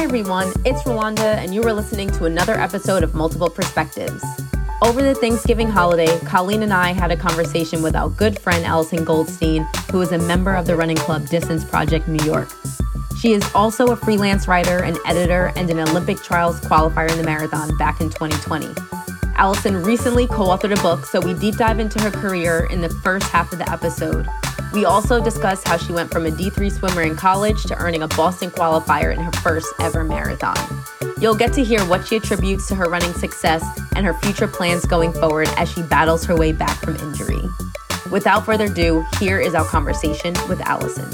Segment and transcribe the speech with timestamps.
[0.00, 0.50] Hi, everyone.
[0.64, 4.24] It's Rolanda, and you are listening to another episode of Multiple Perspectives.
[4.82, 9.04] Over the Thanksgiving holiday, Colleen and I had a conversation with our good friend Allison
[9.04, 12.48] Goldstein, who is a member of the running club Distance Project New York.
[13.20, 17.24] She is also a freelance writer, an editor, and an Olympic trials qualifier in the
[17.24, 18.68] marathon back in 2020.
[19.40, 22.90] Allison recently co authored a book, so we deep dive into her career in the
[22.90, 24.28] first half of the episode.
[24.74, 28.08] We also discuss how she went from a D3 swimmer in college to earning a
[28.08, 30.58] Boston qualifier in her first ever marathon.
[31.18, 33.64] You'll get to hear what she attributes to her running success
[33.96, 37.40] and her future plans going forward as she battles her way back from injury.
[38.10, 41.08] Without further ado, here is our conversation with Allison.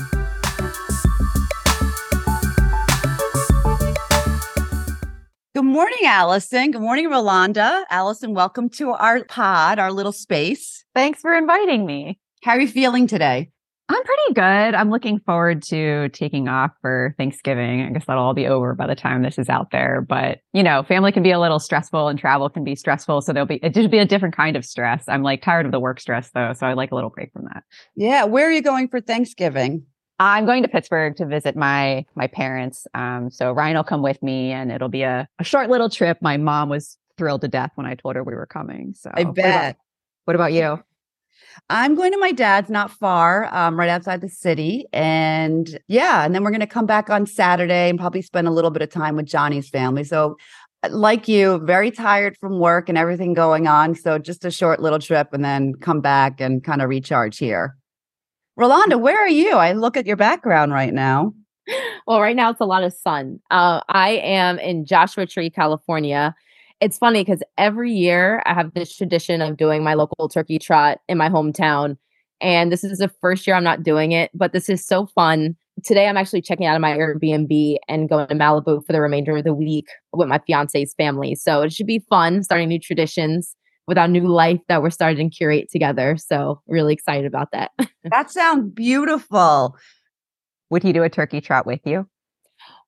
[5.76, 6.70] Morning, Allison.
[6.70, 7.84] Good morning, Rolanda.
[7.90, 10.86] Allison, welcome to our pod, our little space.
[10.94, 12.18] Thanks for inviting me.
[12.42, 13.50] How are you feeling today?
[13.90, 14.74] I'm pretty good.
[14.74, 17.82] I'm looking forward to taking off for Thanksgiving.
[17.82, 20.00] I guess that'll all be over by the time this is out there.
[20.00, 23.20] But you know, family can be a little stressful and travel can be stressful.
[23.20, 25.04] So there'll be it just be a different kind of stress.
[25.08, 26.54] I'm like tired of the work stress though.
[26.54, 27.64] So I like a little break from that.
[27.96, 28.24] Yeah.
[28.24, 29.84] Where are you going for Thanksgiving?
[30.18, 32.86] I'm going to Pittsburgh to visit my my parents.
[32.94, 36.18] Um, so Ryan will come with me and it'll be a, a short little trip.
[36.20, 38.94] My mom was thrilled to death when I told her we were coming.
[38.96, 39.34] So I bet.
[39.34, 39.76] What about,
[40.24, 40.82] what about you?
[41.70, 44.86] I'm going to my dad's, not far, um, right outside the city.
[44.92, 48.50] And yeah, and then we're going to come back on Saturday and probably spend a
[48.50, 50.04] little bit of time with Johnny's family.
[50.04, 50.36] So,
[50.82, 53.94] uh, like you, very tired from work and everything going on.
[53.94, 57.76] So, just a short little trip and then come back and kind of recharge here.
[58.58, 59.52] Rolanda, where are you?
[59.52, 61.34] I look at your background right now.
[62.06, 63.40] Well, right now it's a lot of sun.
[63.50, 66.34] Uh, I am in Joshua Tree, California
[66.80, 70.98] it's funny because every year I have this tradition of doing my local turkey trot
[71.08, 71.96] in my hometown.
[72.40, 75.56] And this is the first year I'm not doing it, but this is so fun.
[75.84, 79.36] Today I'm actually checking out of my Airbnb and going to Malibu for the remainder
[79.36, 81.34] of the week with my fiance's family.
[81.34, 83.56] So it should be fun starting new traditions
[83.86, 86.16] with our new life that we're starting to curate together.
[86.16, 87.70] So really excited about that.
[88.04, 89.76] that sounds beautiful.
[90.70, 92.08] Would he do a turkey trot with you?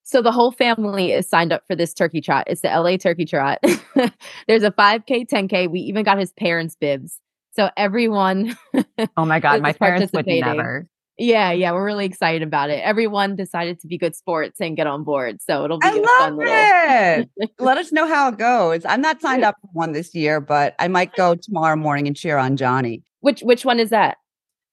[0.08, 2.44] So the whole family is signed up for this turkey trot.
[2.46, 3.58] It's the LA Turkey Trot.
[4.48, 5.70] There's a 5K, 10K.
[5.70, 7.20] We even got his parents' bibs.
[7.54, 8.56] So everyone.
[9.18, 10.88] oh my God, my parents would never.
[11.18, 12.80] Yeah, yeah, we're really excited about it.
[12.84, 15.42] Everyone decided to be good sports and get on board.
[15.42, 17.28] So it'll be I love fun it.
[17.36, 17.54] little.
[17.66, 18.84] Let us know how it goes.
[18.84, 22.16] I'm not signed up for one this year, but I might go tomorrow morning and
[22.16, 23.02] cheer on Johnny.
[23.20, 24.18] Which which one is that?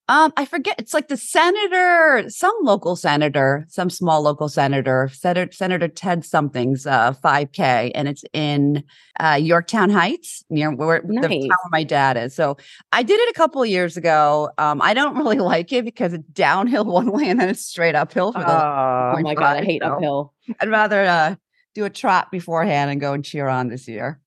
[0.08, 0.76] Um, I forget.
[0.78, 6.86] It's like the senator, some local senator, some small local senator, Senator, senator Ted something's
[6.86, 8.84] uh 5K, and it's in
[9.20, 11.24] uh, Yorktown Heights, near where nice.
[11.24, 12.36] the town where my dad is.
[12.36, 12.56] So
[12.92, 14.52] I did it a couple of years ago.
[14.60, 17.96] Um, I don't really like it because it's downhill one way and then it's straight
[17.96, 18.46] uphill for the.
[18.48, 20.34] Oh, oh my god, I hate so uphill.
[20.60, 21.36] I'd rather uh,
[21.74, 24.20] do a trot beforehand and go and cheer on this year.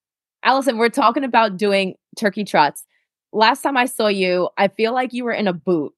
[0.42, 2.84] Allison, we're talking about doing turkey trots
[3.32, 5.92] last time I saw you, I feel like you were in a boot.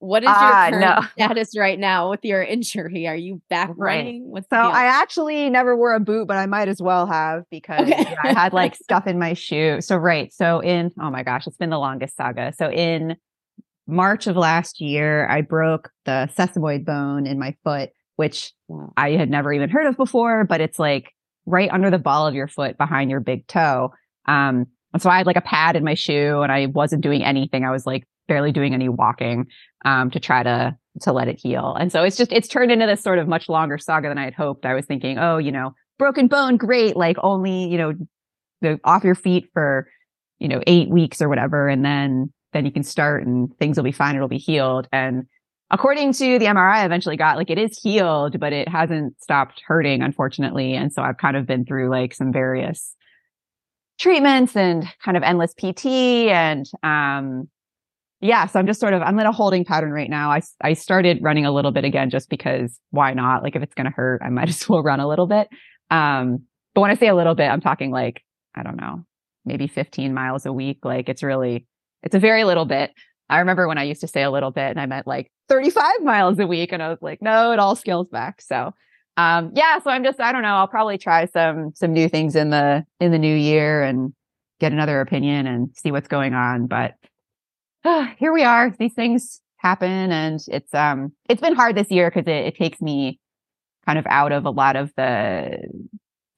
[0.00, 1.00] What is your uh, current no.
[1.26, 3.08] status right now with your injury?
[3.08, 4.22] Are you back running?
[4.22, 4.30] Right.
[4.30, 7.90] What's so I actually never wore a boot, but I might as well have because
[7.90, 8.14] okay.
[8.22, 9.80] I had like stuff in my shoe.
[9.80, 10.32] So right.
[10.32, 12.52] So in oh my gosh, it's been the longest saga.
[12.56, 13.16] So in
[13.88, 18.52] March of last year, I broke the sesamoid bone in my foot, which
[18.96, 21.12] I had never even heard of before, but it's like
[21.44, 23.92] right under the ball of your foot behind your big toe.
[24.26, 27.22] Um, and so I had like a pad in my shoe and I wasn't doing
[27.24, 27.64] anything.
[27.64, 29.46] I was like barely doing any walking
[29.84, 31.76] um, to try to to let it heal.
[31.78, 34.24] And so it's just it's turned into this sort of much longer saga than I
[34.24, 34.66] had hoped.
[34.66, 36.96] I was thinking, oh, you know, broken bone, great.
[36.96, 37.92] Like only, you know,
[38.60, 39.88] the off your feet for,
[40.38, 41.68] you know, eight weeks or whatever.
[41.68, 44.88] And then then you can start and things will be fine, it'll be healed.
[44.90, 45.24] And
[45.70, 49.62] according to the MRI I eventually got, like it is healed, but it hasn't stopped
[49.66, 50.74] hurting, unfortunately.
[50.74, 52.96] And so I've kind of been through like some various
[53.98, 57.48] treatments and kind of endless PT and um
[58.20, 60.30] yeah, so I'm just sort of I'm in a holding pattern right now.
[60.30, 63.42] I I started running a little bit again just because why not?
[63.44, 65.48] Like if it's going to hurt, I might as well run a little bit.
[65.90, 68.22] Um but when I say a little bit, I'm talking like
[68.54, 69.04] I don't know,
[69.44, 70.84] maybe 15 miles a week.
[70.84, 71.66] Like it's really
[72.02, 72.92] it's a very little bit.
[73.30, 76.02] I remember when I used to say a little bit and I meant like 35
[76.02, 78.40] miles a week and I was like, no, it all scales back.
[78.40, 78.72] So
[79.18, 82.36] um, yeah, so I'm just, I don't know, I'll probably try some, some new things
[82.36, 84.14] in the, in the new year and
[84.60, 86.68] get another opinion and see what's going on.
[86.68, 86.94] But
[87.84, 88.70] uh, here we are.
[88.78, 92.80] These things happen and it's, um, it's been hard this year because it, it takes
[92.80, 93.18] me
[93.86, 95.66] kind of out of a lot of the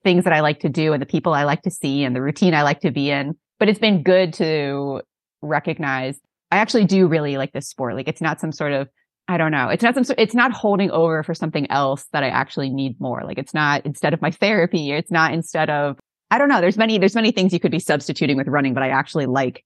[0.02, 2.22] things that I like to do and the people I like to see and the
[2.22, 3.36] routine I like to be in.
[3.58, 5.02] But it's been good to
[5.42, 6.18] recognize
[6.50, 7.94] I actually do really like this sport.
[7.94, 8.88] Like it's not some sort of
[9.30, 9.68] I don't know.
[9.68, 13.22] It's not some, it's not holding over for something else that I actually need more.
[13.24, 15.98] Like it's not instead of my therapy, it's not instead of
[16.32, 16.60] I don't know.
[16.60, 19.64] There's many there's many things you could be substituting with running, but I actually like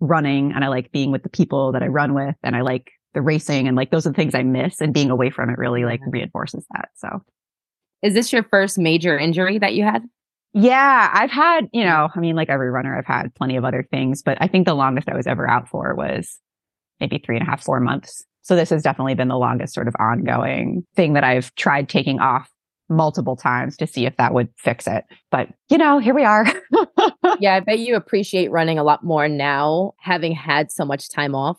[0.00, 2.90] running and I like being with the people that I run with and I like
[3.14, 5.58] the racing and like those are the things I miss and being away from it
[5.58, 6.88] really like reinforces that.
[6.96, 7.22] So
[8.02, 10.02] is this your first major injury that you had?
[10.54, 13.86] Yeah, I've had, you know, I mean, like every runner, I've had plenty of other
[13.88, 16.38] things, but I think the longest I was ever out for was
[17.00, 18.24] maybe three and a half, four months.
[18.44, 22.20] So this has definitely been the longest sort of ongoing thing that I've tried taking
[22.20, 22.50] off
[22.90, 25.04] multiple times to see if that would fix it.
[25.30, 26.46] But, you know, here we are.
[27.40, 31.34] yeah, I bet you appreciate running a lot more now, having had so much time
[31.34, 31.58] off.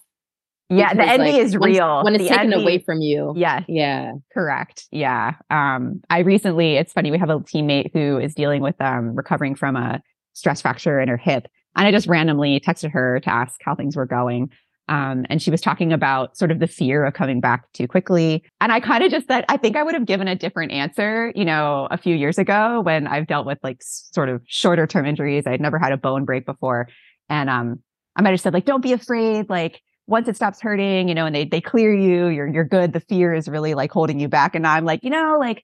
[0.70, 2.04] Yeah, the envy like, is real.
[2.04, 3.34] When it's the taken envy, away from you.
[3.36, 3.64] Yeah.
[3.68, 4.14] Yeah.
[4.34, 4.86] Correct.
[4.92, 5.34] Yeah.
[5.50, 9.56] Um, I recently, it's funny, we have a teammate who is dealing with um recovering
[9.56, 10.02] from a
[10.34, 11.48] stress fracture in her hip.
[11.76, 14.50] And I just randomly texted her to ask how things were going.
[14.88, 18.44] Um, and she was talking about sort of the fear of coming back too quickly.
[18.62, 21.34] And I kind of just said, I think I would have given a different answer,
[21.36, 25.06] you know, a few years ago when I've dealt with like sort of shorter term
[25.06, 25.48] injuries.
[25.48, 26.88] I'd never had a bone break before.
[27.30, 27.80] And um,
[28.16, 29.50] I might have said, like, don't be afraid.
[29.50, 32.94] Like, once it stops hurting, you know, and they they clear you, you're you're good.
[32.94, 34.56] The fear is really like holding you back.
[34.56, 35.64] And I'm like, you know, like,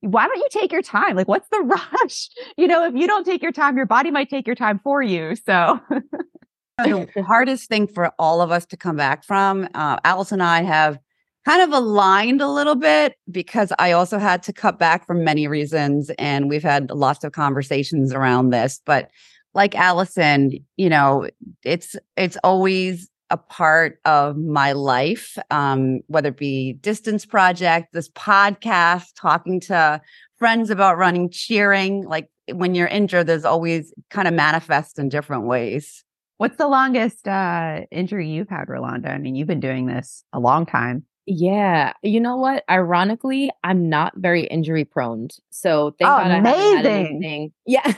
[0.00, 1.16] why don't you take your time?
[1.16, 1.60] Like, what's the
[2.02, 2.28] rush?
[2.56, 5.02] You know, if you don't take your time, your body might take your time for
[5.02, 5.36] you.
[5.36, 5.80] So
[6.84, 9.66] the hardest thing for all of us to come back from.
[9.74, 10.98] Uh, Alice and I have
[11.46, 15.48] kind of aligned a little bit because I also had to cut back for many
[15.48, 16.10] reasons.
[16.18, 18.80] And we've had lots of conversations around this.
[18.84, 19.10] But
[19.54, 21.28] like Allison, you know,
[21.64, 28.10] it's it's always a part of my life, um, whether it be distance project, this
[28.10, 30.00] podcast, talking to
[30.36, 32.04] friends about running, cheering.
[32.04, 36.04] Like when you're injured, there's always kind of manifest in different ways.
[36.38, 39.08] What's the longest uh, injury you've had, Rolanda?
[39.08, 41.04] I mean, you've been doing this a long time.
[41.26, 41.92] Yeah.
[42.02, 42.62] You know what?
[42.70, 45.28] Ironically, I'm not very injury prone.
[45.50, 46.76] So thank oh, God I amazing.
[46.76, 47.52] haven't had anything.
[47.66, 47.92] Yeah.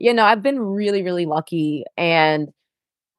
[0.00, 1.84] you know, I've been really, really lucky.
[1.96, 2.48] And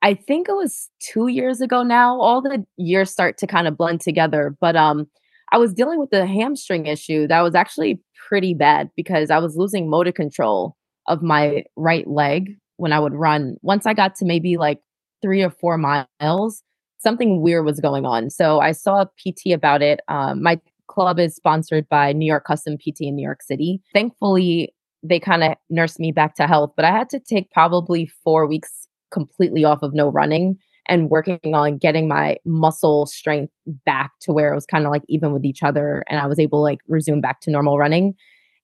[0.02, 2.20] I think it was two years ago now.
[2.20, 4.56] All the years start to kind of blend together.
[4.60, 5.08] But um,
[5.52, 9.56] I was dealing with a hamstring issue that was actually pretty bad because I was
[9.56, 10.76] losing motor control
[11.08, 14.80] of my right leg when I would run, once I got to maybe like
[15.22, 16.64] three or four miles,
[16.98, 18.30] something weird was going on.
[18.30, 20.00] So I saw a PT about it.
[20.08, 23.82] Um, my club is sponsored by New York Custom PT in New York City.
[23.94, 24.74] Thankfully,
[25.04, 28.48] they kind of nursed me back to health, but I had to take probably four
[28.48, 33.54] weeks completely off of no running and working on getting my muscle strength
[33.86, 36.40] back to where it was kind of like even with each other and I was
[36.40, 38.16] able to like resume back to normal running.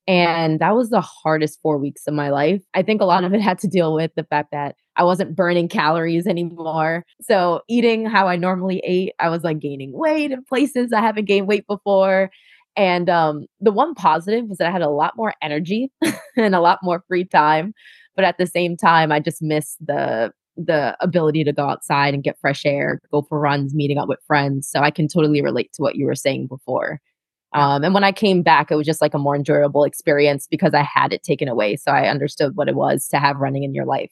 [0.07, 2.61] And that was the hardest four weeks of my life.
[2.75, 5.35] I think a lot of it had to deal with the fact that I wasn't
[5.35, 7.03] burning calories anymore.
[7.21, 11.25] So, eating how I normally ate, I was like gaining weight in places I haven't
[11.25, 12.29] gained weight before.
[12.77, 15.91] And um, the one positive was that I had a lot more energy
[16.37, 17.73] and a lot more free time.
[18.15, 22.23] But at the same time, I just missed the the ability to go outside and
[22.23, 24.69] get fresh air, go for runs, meeting up with friends.
[24.69, 27.01] So I can totally relate to what you were saying before.
[27.55, 30.73] Um, and when I came back, it was just like a more enjoyable experience because
[30.73, 31.77] I had it taken away.
[31.77, 34.11] So I understood what it was to have running in your life.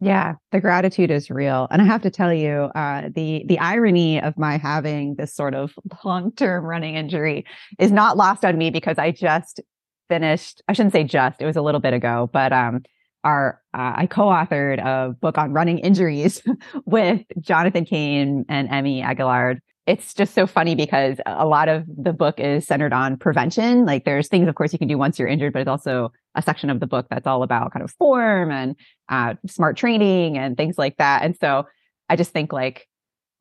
[0.00, 4.20] Yeah, the gratitude is real, and I have to tell you, uh, the the irony
[4.20, 5.72] of my having this sort of
[6.04, 7.44] long term running injury
[7.80, 9.60] is not lost on me because I just
[10.08, 10.62] finished.
[10.68, 12.84] I shouldn't say just; it was a little bit ago, but um,
[13.24, 16.42] our uh, I co-authored a book on running injuries
[16.84, 22.12] with Jonathan Cane and Emmi Aguillard, it's just so funny because a lot of the
[22.12, 23.86] book is centered on prevention.
[23.86, 26.42] Like there's things, of course, you can do once you're injured, but it's also a
[26.42, 28.76] section of the book that's all about kind of form and
[29.08, 31.22] uh, smart training and things like that.
[31.22, 31.66] And so
[32.10, 32.86] I just think like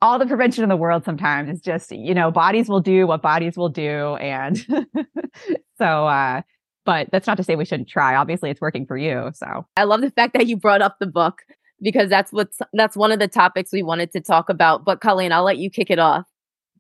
[0.02, 3.22] all the prevention in the world sometimes is just, you know, bodies will do what
[3.22, 4.16] bodies will do.
[4.16, 4.58] And
[5.78, 6.44] so, uh,
[6.86, 8.16] but that's not to say we shouldn't try.
[8.16, 9.32] Obviously, it's working for you.
[9.34, 11.42] So I love the fact that you brought up the book
[11.82, 14.86] because that's what's that's one of the topics we wanted to talk about.
[14.86, 16.24] But Colleen, I'll let you kick it off.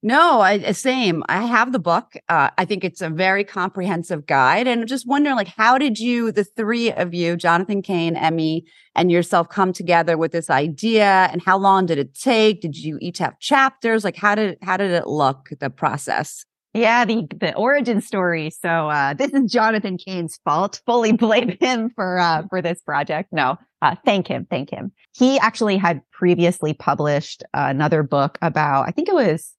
[0.03, 1.23] No, I uh, same.
[1.27, 2.13] I have the book.
[2.29, 5.99] Uh, I think it's a very comprehensive guide, and I'm just wondering, like, how did
[5.99, 8.63] you, the three of you, Jonathan Cane, Emmi,
[8.95, 11.29] and yourself, come together with this idea?
[11.31, 12.61] And how long did it take?
[12.61, 14.03] Did you each have chapters?
[14.03, 15.49] Like, how did how did it look?
[15.59, 16.45] The process.
[16.73, 18.51] Yeah, the the origin story.
[18.51, 20.81] So uh, this is Jonathan Cane's fault.
[20.85, 23.29] Fully blame him for uh, for this project.
[23.31, 24.91] No, uh, thank him, thank him.
[25.15, 28.87] He actually had previously published another book about.
[28.87, 29.53] I think it was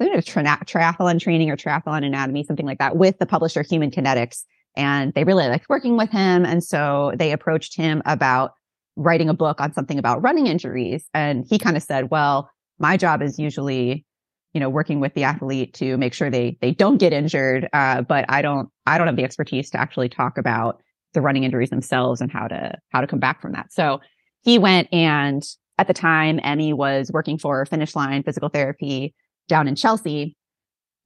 [0.00, 4.44] It tri- triathlon training or triathlon anatomy, something like that, with the publisher Human Kinetics.
[4.76, 6.44] And they really liked working with him.
[6.44, 8.52] And so they approached him about
[8.96, 11.08] writing a book on something about running injuries.
[11.12, 14.04] And he kind of said, well, my job is usually
[14.52, 17.68] you know, working with the athlete to make sure they they don't get injured.
[17.72, 20.82] Uh, but I don't I don't have the expertise to actually talk about
[21.14, 23.72] the running injuries themselves and how to how to come back from that.
[23.72, 24.00] So
[24.42, 25.42] he went and
[25.78, 29.14] at the time Emmi was working for Finish Line Physical Therapy
[29.50, 30.34] down in Chelsea.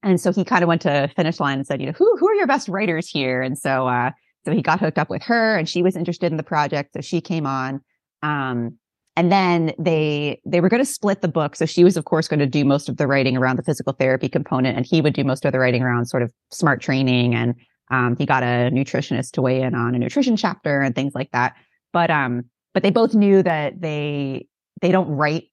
[0.01, 2.29] And so he kind of went to Finish Line and said, you know, who who
[2.29, 3.41] are your best writers here?
[3.41, 4.11] And so uh
[4.45, 6.93] so he got hooked up with her and she was interested in the project.
[6.93, 7.81] So she came on.
[8.21, 8.77] Um,
[9.15, 12.27] and then they they were going to split the book so she was of course
[12.27, 15.13] going to do most of the writing around the physical therapy component and he would
[15.13, 17.55] do most of the writing around sort of smart training and
[17.91, 21.31] um, he got a nutritionist to weigh in on a nutrition chapter and things like
[21.31, 21.55] that
[21.93, 24.47] but um but they both knew that they
[24.81, 25.45] they don't write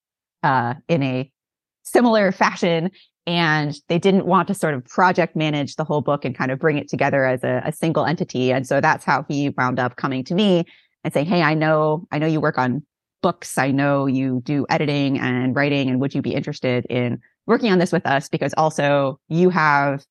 [0.43, 1.31] uh in a
[1.83, 2.91] similar fashion
[3.27, 6.59] and they didn't want to sort of project manage the whole book and kind of
[6.59, 9.97] bring it together as a, a single entity and so that's how he wound up
[9.97, 10.65] coming to me
[11.05, 12.83] and saying hey i know i know you work on
[13.23, 13.57] books.
[13.57, 17.79] I know you do editing and writing, and would you be interested in working on
[17.79, 18.29] this with us?
[18.29, 20.05] Because also you have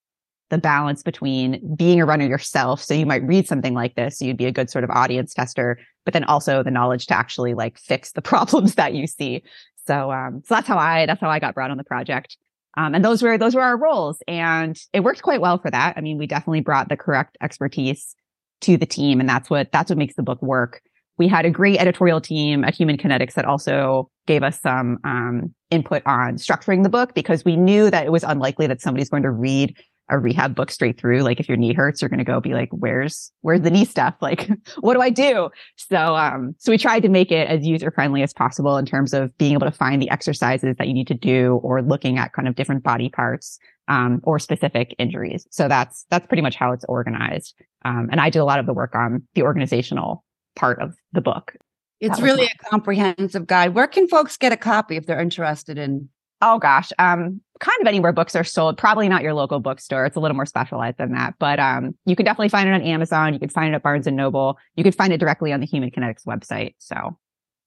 [0.50, 2.82] the balance between being a runner yourself.
[2.82, 4.18] So you might read something like this.
[4.18, 7.14] So you'd be a good sort of audience tester, but then also the knowledge to
[7.14, 9.44] actually like fix the problems that you see.
[9.88, 12.38] So, um, so that's how I, that's how I got brought on the project.
[12.78, 15.98] Um, and those were, those were our roles and it worked quite well for that.
[15.98, 18.16] I mean, we definitely brought the correct expertise
[18.62, 20.82] to the team and that's what, that's what makes the book work
[21.22, 25.54] we had a great editorial team at Human Kinetics that also gave us some um,
[25.70, 29.22] input on structuring the book because we knew that it was unlikely that somebody's going
[29.22, 29.78] to read
[30.12, 31.22] a rehab book straight through.
[31.22, 33.86] Like if your knee hurts, you're going to go be like, where's, where's the knee
[33.86, 34.16] stuff?
[34.22, 34.50] Like,
[34.80, 35.50] what do I do?
[35.76, 39.14] So, um, so we tried to make it as user friendly as possible in terms
[39.14, 42.34] of being able to find the exercises that you need to do or looking at
[42.34, 45.48] kind of different body parts, um, or specific injuries.
[45.50, 47.56] So that's, that's pretty much how it's organized.
[47.84, 50.24] Um, and I did a lot of the work on the organizational
[50.56, 51.56] part of the book.
[52.00, 53.76] It's really a comprehensive guide.
[53.76, 56.10] Where can folks get a copy if they're interested in?
[56.42, 58.78] Oh gosh, um, kind of anywhere books are sold.
[58.78, 60.06] Probably not your local bookstore.
[60.06, 62.82] It's a little more specialized than that, but um, you can definitely find it on
[62.82, 63.34] Amazon.
[63.34, 64.58] You can find it at Barnes and Noble.
[64.76, 66.74] You can find it directly on the Human Kinetics website.
[66.80, 67.18] So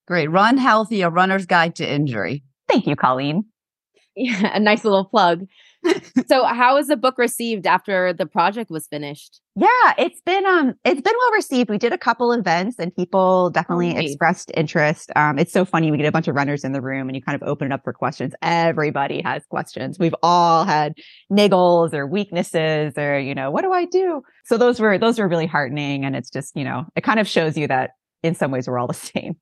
[0.06, 0.30] great.
[0.30, 2.42] Run healthy: A Runner's Guide to Injury.
[2.68, 3.46] Thank you, Colleen.
[4.16, 5.46] Yeah, a nice little plug.
[6.26, 9.40] So how was the book received after the project was finished?
[9.56, 11.70] Yeah, it's been um it's been well received.
[11.70, 15.10] We did a couple events and people definitely oh, expressed interest.
[15.16, 17.22] Um it's so funny we get a bunch of runners in the room and you
[17.22, 18.34] kind of open it up for questions.
[18.42, 19.98] Everybody has questions.
[19.98, 20.94] We've all had
[21.30, 24.22] niggles or weaknesses or you know, what do I do?
[24.44, 27.28] So those were those were really heartening and it's just, you know, it kind of
[27.28, 27.90] shows you that
[28.22, 29.36] in some ways we're all the same.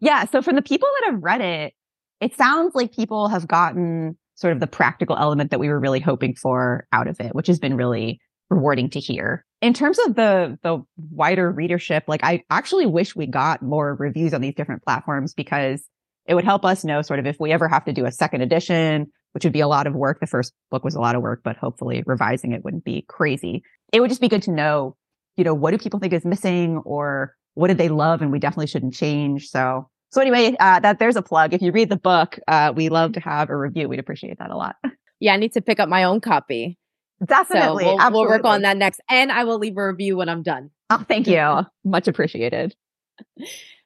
[0.00, 1.74] Yeah, so from the people that have read it,
[2.20, 6.00] it sounds like people have gotten sort of the practical element that we were really
[6.00, 9.44] hoping for out of it, which has been really rewarding to hear.
[9.62, 14.34] In terms of the the wider readership, like I actually wish we got more reviews
[14.34, 15.82] on these different platforms because
[16.26, 18.42] it would help us know sort of if we ever have to do a second
[18.42, 20.20] edition, which would be a lot of work.
[20.20, 23.62] The first book was a lot of work, but hopefully revising it wouldn't be crazy.
[23.92, 24.96] It would just be good to know,
[25.36, 28.38] you know, what do people think is missing or what did they love and we
[28.38, 29.48] definitely shouldn't change.
[29.48, 31.52] So so anyway, uh, that there's a plug.
[31.52, 33.88] If you read the book, uh, we love to have a review.
[33.88, 34.76] We'd appreciate that a lot.
[35.20, 36.76] Yeah, I need to pick up my own copy.
[37.24, 37.84] Definitely.
[37.84, 39.00] So we'll, we'll, work on that next.
[39.08, 40.70] And I will leave a review when I'm done.
[40.90, 41.62] Oh, thank you.
[41.84, 42.74] Much appreciated.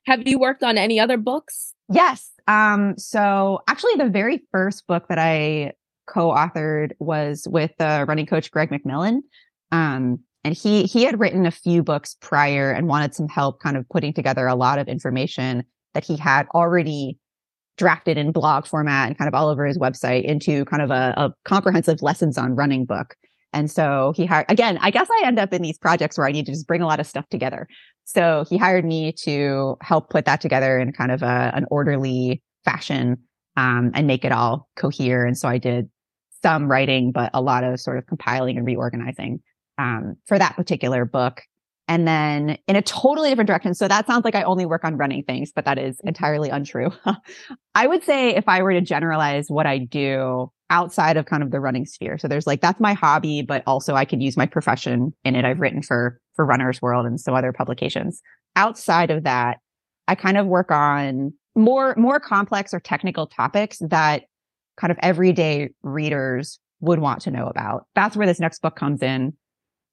[0.06, 1.75] Have you worked on any other books?
[1.92, 2.30] Yes.
[2.49, 5.75] Um, so actually the very first book that I
[6.08, 9.20] co-authored was with uh, running coach Greg McMillan.
[9.70, 13.76] Um, and he he had written a few books prior and wanted some help kind
[13.76, 15.62] of putting together a lot of information
[15.99, 17.19] that he had already
[17.76, 21.12] drafted in blog format and kind of all over his website into kind of a,
[21.17, 23.17] a comprehensive lessons on running book.
[23.52, 26.31] And so he hired, again, I guess I end up in these projects where I
[26.31, 27.67] need to just bring a lot of stuff together.
[28.05, 32.43] So he hired me to help put that together in kind of a, an orderly
[32.64, 33.19] fashion
[33.57, 35.25] um, and make it all cohere.
[35.25, 35.90] And so I did
[36.43, 39.40] some writing, but a lot of sort of compiling and reorganizing
[39.78, 41.43] um, for that particular book
[41.88, 43.75] and then in a totally different direction.
[43.75, 46.09] So that sounds like I only work on running things, but that is mm-hmm.
[46.09, 46.90] entirely untrue.
[47.75, 51.50] I would say if I were to generalize what I do outside of kind of
[51.50, 52.18] the running sphere.
[52.18, 55.45] So there's like that's my hobby, but also I could use my profession in it.
[55.45, 58.21] I've written for for Runner's World and some other publications.
[58.54, 59.59] Outside of that,
[60.07, 64.25] I kind of work on more more complex or technical topics that
[64.76, 67.87] kind of everyday readers would want to know about.
[67.95, 69.33] That's where this next book comes in.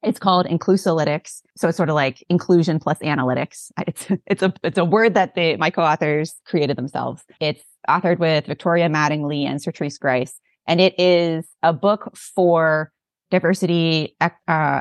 [0.06, 1.42] It's called Inclusalytics.
[1.58, 3.72] So it's sort of like inclusion plus analytics.
[3.88, 7.24] It's, it's a, it's a word that they, my co-authors created themselves.
[7.40, 10.40] It's authored with Victoria Mattingly and Sertrice Grice.
[10.68, 12.92] And it is a book for
[13.32, 14.30] diversity, uh,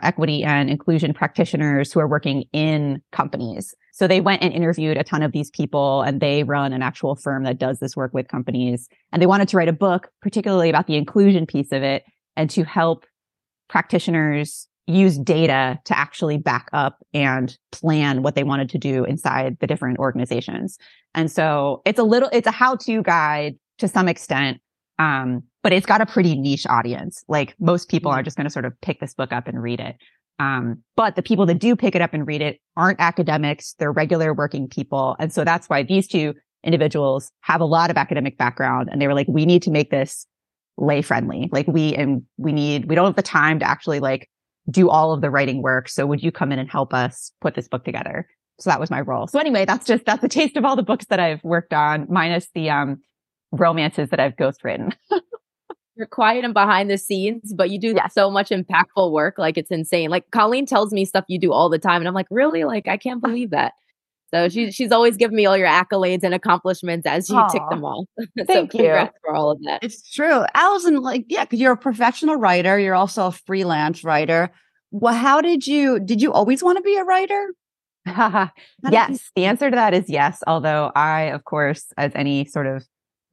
[0.02, 3.74] equity, and inclusion practitioners who are working in companies.
[3.92, 7.16] So they went and interviewed a ton of these people and they run an actual
[7.16, 8.88] firm that does this work with companies.
[9.12, 12.04] And they wanted to write a book, particularly about the inclusion piece of it
[12.36, 13.04] and to help
[13.68, 19.56] practitioners use data to actually back up and plan what they wanted to do inside
[19.60, 20.78] the different organizations.
[21.14, 24.60] And so it's a little, it's a how to guide to some extent.
[24.98, 27.24] Um, but it's got a pretty niche audience.
[27.28, 28.24] Like most people are mm-hmm.
[28.24, 29.96] just going to sort of pick this book up and read it.
[30.38, 33.74] Um, but the people that do pick it up and read it aren't academics.
[33.78, 35.16] They're regular working people.
[35.18, 39.06] And so that's why these two individuals have a lot of academic background and they
[39.06, 40.26] were like, we need to make this
[40.76, 41.48] lay friendly.
[41.52, 44.28] Like we, and we need, we don't have the time to actually like
[44.70, 45.88] do all of the writing work.
[45.88, 48.26] So would you come in and help us put this book together?
[48.58, 49.26] So that was my role.
[49.26, 52.06] So anyway, that's just, that's a taste of all the books that I've worked on,
[52.08, 53.02] minus the, um,
[53.52, 54.94] romances that I've ghostwritten.
[55.96, 59.38] You're quiet and behind the scenes, but you do so much impactful work.
[59.38, 60.10] Like it's insane.
[60.10, 62.00] Like Colleen tells me stuff you do all the time.
[62.00, 62.64] And I'm like, really?
[62.64, 63.74] Like, I can't believe that.
[64.34, 67.52] So she, she's always giving me all your accolades and accomplishments as you Aww.
[67.52, 68.08] tick them all.
[68.18, 69.84] so Thank you for all of that.
[69.84, 70.44] It's true.
[70.54, 72.76] Allison, like, yeah, because you're a professional writer.
[72.76, 74.50] You're also a freelance writer.
[74.90, 77.54] Well, how did you, did you always want to be a writer?
[78.90, 79.10] yes.
[79.10, 80.42] You- the answer to that is yes.
[80.48, 82.84] Although I, of course, as any sort of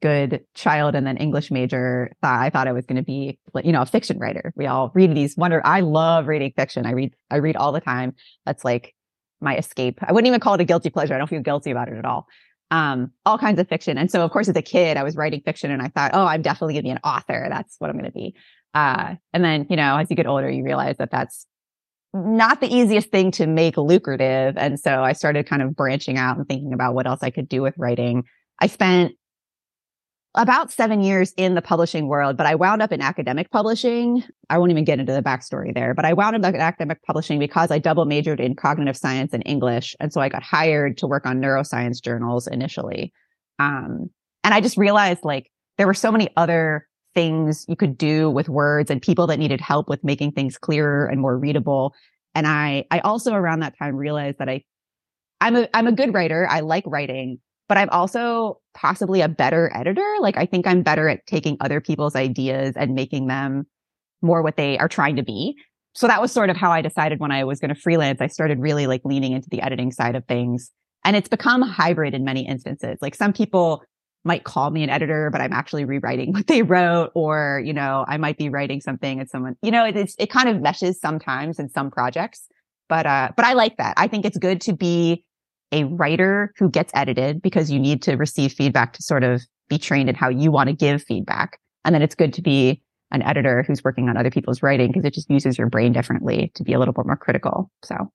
[0.02, 3.72] good child and then English major, thought I thought I was going to be, you
[3.72, 4.52] know, a fiction writer.
[4.54, 5.60] We all read these wonder.
[5.64, 6.86] I love reading fiction.
[6.86, 8.14] I read, I read all the time.
[8.46, 8.94] That's like
[9.42, 9.98] my escape.
[10.02, 11.14] I wouldn't even call it a guilty pleasure.
[11.14, 12.26] I don't feel guilty about it at all.
[12.70, 13.98] Um, all kinds of fiction.
[13.98, 16.24] And so, of course, as a kid, I was writing fiction and I thought, oh,
[16.24, 17.46] I'm definitely going to be an author.
[17.50, 18.34] That's what I'm going to be.
[18.72, 21.46] Uh, and then, you know, as you get older, you realize that that's
[22.14, 24.56] not the easiest thing to make lucrative.
[24.56, 27.48] And so I started kind of branching out and thinking about what else I could
[27.48, 28.24] do with writing.
[28.60, 29.12] I spent
[30.34, 34.24] about seven years in the publishing world, but I wound up in academic publishing.
[34.48, 37.38] I won't even get into the backstory there, but I wound up in academic publishing
[37.38, 39.94] because I double majored in cognitive science and English.
[40.00, 43.12] And so I got hired to work on neuroscience journals initially.
[43.58, 44.08] Um,
[44.42, 48.48] and I just realized like there were so many other things you could do with
[48.48, 51.94] words and people that needed help with making things clearer and more readable.
[52.34, 54.64] And I, I also around that time realized that I,
[55.42, 56.48] I'm a, I'm a good writer.
[56.48, 60.14] I like writing, but I'm also possibly a better editor.
[60.20, 63.66] Like I think I'm better at taking other people's ideas and making them
[64.20, 65.56] more what they are trying to be.
[65.94, 68.20] So that was sort of how I decided when I was going to freelance.
[68.20, 70.70] I started really like leaning into the editing side of things.
[71.04, 72.98] And it's become hybrid in many instances.
[73.02, 73.82] Like some people
[74.24, 78.04] might call me an editor, but I'm actually rewriting what they wrote, or, you know,
[78.08, 81.58] I might be writing something and someone, you know, it's, it kind of meshes sometimes
[81.58, 82.46] in some projects.
[82.88, 83.94] But, uh, but I like that.
[83.96, 85.24] I think it's good to be
[85.72, 89.78] a writer who gets edited because you need to receive feedback to sort of be
[89.78, 91.58] trained in how you want to give feedback.
[91.84, 95.04] And then it's good to be an editor who's working on other people's writing because
[95.04, 97.70] it just uses your brain differently to be a little bit more critical.
[97.84, 98.10] So,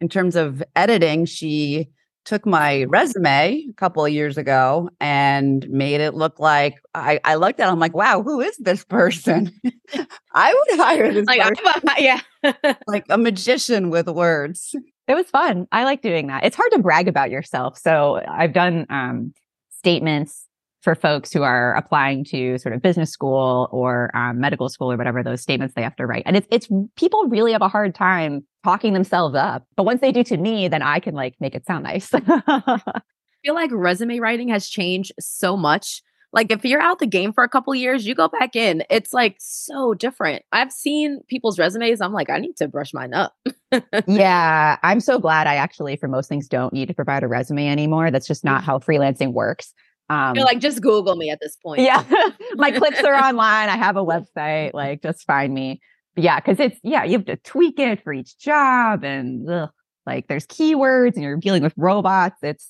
[0.00, 1.88] in terms of editing, she
[2.24, 7.36] took my resume a couple of years ago and made it look like I, I
[7.36, 9.50] looked at it, I'm like, wow, who is this person?
[10.34, 11.88] I would hire this like, person.
[11.98, 12.20] yeah.
[12.86, 14.74] like a magician with words.
[15.08, 15.66] It was fun.
[15.72, 16.44] I like doing that.
[16.44, 17.78] It's hard to brag about yourself.
[17.78, 19.32] So I've done um,
[19.70, 20.46] statements
[20.82, 24.96] for folks who are applying to sort of business school or um, medical school or
[24.96, 26.22] whatever those statements they have to write.
[26.26, 29.64] And it's it's people really have a hard time talking themselves up.
[29.76, 32.10] But once they do to me, then I can like make it sound nice.
[32.14, 33.00] I
[33.44, 37.42] feel like resume writing has changed so much like if you're out the game for
[37.42, 38.84] a couple years, you go back in.
[38.90, 40.44] It's like so different.
[40.52, 42.00] I've seen people's resumes.
[42.00, 43.34] I'm like, I need to brush mine up.
[44.06, 47.68] yeah, I'm so glad I actually, for most things, don't need to provide a resume
[47.68, 48.10] anymore.
[48.10, 49.72] That's just not how freelancing works.
[50.10, 51.80] Um, you're like, just Google me at this point.
[51.80, 52.04] Yeah,
[52.54, 53.68] my clips are online.
[53.68, 54.74] I have a website.
[54.74, 55.80] Like, just find me.
[56.14, 59.70] But yeah, because it's yeah, you have to tweak it for each job, and ugh,
[60.06, 62.36] like there's keywords, and you're dealing with robots.
[62.42, 62.68] It's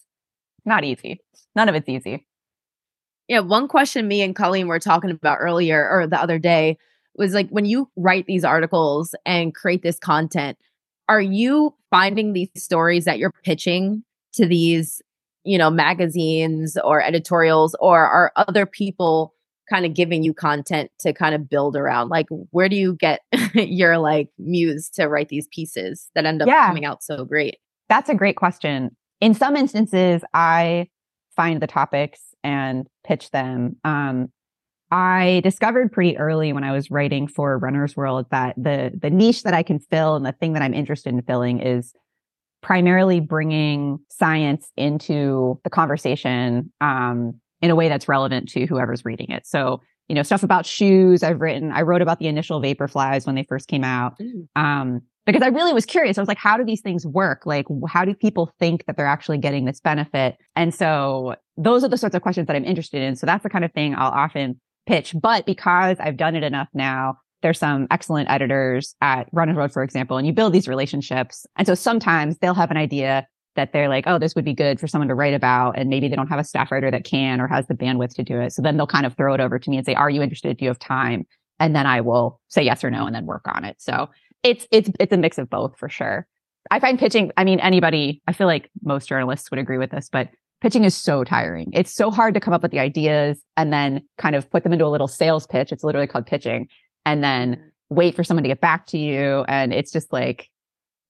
[0.65, 1.21] not easy.
[1.57, 2.27] None of it's easy.
[3.29, 6.79] Yeah, one question me and Colleen were talking about earlier or the other day
[7.15, 10.57] was like when you write these articles and create this content,
[11.09, 14.03] are you finding these stories that you're pitching
[14.35, 15.03] to these,
[15.45, 19.35] you know, magazines or editorials or are other people
[19.69, 22.09] kind of giving you content to kind of build around?
[22.09, 23.21] Like where do you get
[23.55, 26.67] your like muse to write these pieces that end up yeah.
[26.67, 27.57] coming out so great?
[27.91, 28.97] That's a great question.
[29.21, 30.89] In some instances, I
[31.35, 33.77] find the topics and pitch them.
[33.85, 34.33] Um,
[34.91, 39.43] I discovered pretty early when I was writing for Runner's World that the the niche
[39.43, 41.93] that I can fill and the thing that I'm interested in filling is
[42.63, 49.31] primarily bringing science into the conversation um, in a way that's relevant to whoever's reading
[49.31, 49.47] it.
[49.47, 51.71] So, you know, stuff about shoes I've written.
[51.71, 54.19] I wrote about the initial Vaporflies when they first came out.
[54.19, 54.49] Mm.
[54.57, 56.17] Um, because I really was curious.
[56.17, 57.45] I was like, how do these things work?
[57.45, 60.37] Like, how do people think that they're actually getting this benefit?
[60.57, 63.15] And so those are the sorts of questions that I'm interested in.
[63.15, 65.15] So that's the kind of thing I'll often pitch.
[65.21, 69.83] But because I've done it enough now, there's some excellent editors at Runner's World, for
[69.83, 71.47] example, and you build these relationships.
[71.57, 74.81] And so sometimes they'll have an idea that they're like, oh, this would be good
[74.81, 75.79] for someone to write about.
[75.79, 78.23] And maybe they don't have a staff writer that can or has the bandwidth to
[78.23, 78.53] do it.
[78.53, 80.57] So then they'll kind of throw it over to me and say, are you interested?
[80.57, 81.27] Do you have time?
[81.61, 83.77] And then I will say yes or no and then work on it.
[83.81, 84.09] So
[84.51, 86.27] it's, it's, it's a mix of both for sure.
[86.71, 90.09] I find pitching, I mean, anybody, I feel like most journalists would agree with this,
[90.11, 90.29] but
[90.61, 91.71] pitching is so tiring.
[91.73, 94.73] It's so hard to come up with the ideas and then kind of put them
[94.73, 95.73] into a little sales pitch.
[95.73, 96.69] It's literally called pitching
[97.07, 99.45] and then wait for someone to get back to you.
[99.49, 100.51] And it's just like,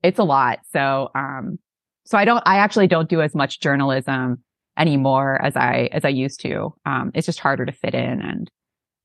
[0.02, 0.60] it's a lot.
[0.72, 1.58] So, um,
[2.04, 4.44] so I don't, I actually don't do as much journalism
[4.78, 6.74] anymore as I, as I used to.
[6.86, 8.22] Um, it's just harder to fit in.
[8.22, 8.50] And,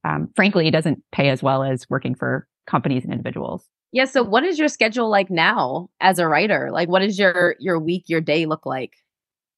[0.03, 3.65] um, frankly, it doesn't pay as well as working for companies and individuals.
[3.93, 4.05] Yeah.
[4.05, 6.69] So what is your schedule like now as a writer?
[6.71, 8.95] Like what is your, your week, your day look like?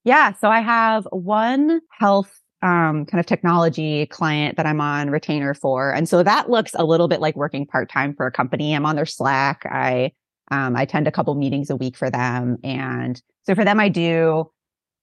[0.04, 0.34] Yeah.
[0.34, 5.94] So I have one health um, kind of technology client that I'm on retainer for.
[5.94, 8.76] And so that looks a little bit like working part time for a company.
[8.76, 9.66] I'm on their Slack.
[9.66, 10.12] I,
[10.52, 12.58] um, I attend a couple meetings a week for them.
[12.64, 14.52] And so for them, I do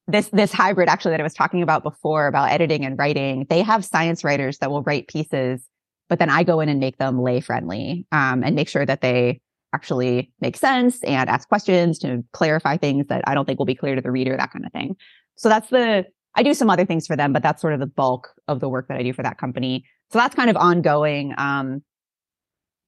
[0.09, 3.47] this, this hybrid actually that I was talking about before about editing and writing.
[3.49, 5.66] They have science writers that will write pieces,
[6.12, 9.01] but then I go in and make them lay friendly, um, and make sure that
[9.01, 9.40] they
[9.72, 13.75] actually make sense and ask questions to clarify things that I don't think will be
[13.75, 14.94] clear to the reader, that kind of thing.
[15.37, 17.87] So that's the, I do some other things for them, but that's sort of the
[17.87, 19.87] bulk of the work that I do for that company.
[20.11, 21.83] So that's kind of ongoing, um,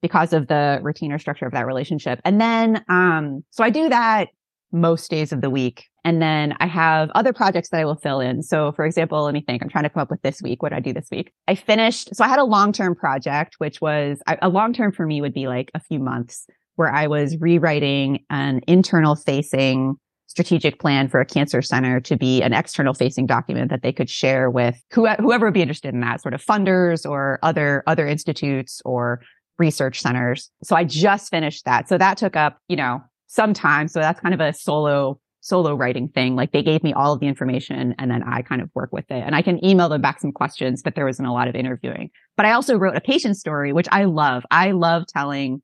[0.03, 2.21] because of the retainer structure of that relationship.
[2.27, 4.29] And then, um, so I do that
[4.75, 5.87] most days of the week.
[6.05, 8.43] And then I have other projects that I will fill in.
[8.43, 10.63] So for example, let me think, I'm trying to come up with this week.
[10.63, 11.33] What I do this week?
[11.49, 12.15] I finished.
[12.15, 15.71] So I had a long-term project, which was a long-term for me would be like
[15.75, 19.95] a few months where I was rewriting an internal facing
[20.27, 24.11] strategic plan for a cancer center to be an external facing document that they could
[24.11, 28.83] share with whoever would be interested in that sort of funders or other other institutes
[28.85, 29.21] or
[29.59, 30.51] research centers.
[30.65, 31.89] So I just finished that.
[31.89, 33.89] So that took up, you know, some time.
[33.89, 36.35] So that's kind of a solo solo writing thing.
[36.35, 39.05] Like they gave me all of the information and then I kind of work with
[39.11, 39.23] it.
[39.23, 42.09] And I can email them back some questions, but there wasn't a lot of interviewing.
[42.39, 44.45] But I also wrote a patient story, which I love.
[44.51, 45.61] I love telling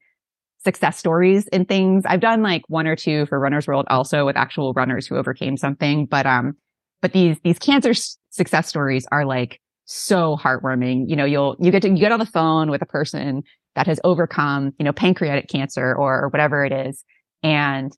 [0.62, 2.04] success stories and things.
[2.04, 5.56] I've done like one or two for Runner's World also with actual runners who overcame
[5.56, 6.04] something.
[6.04, 6.58] But, um,
[7.00, 11.08] but these, these cancer s- success stories are like so heartwarming.
[11.08, 13.44] You know, you'll, you get to, you get on the phone with a person
[13.76, 17.02] that has overcome, you know, pancreatic cancer or, or whatever it is.
[17.42, 17.96] And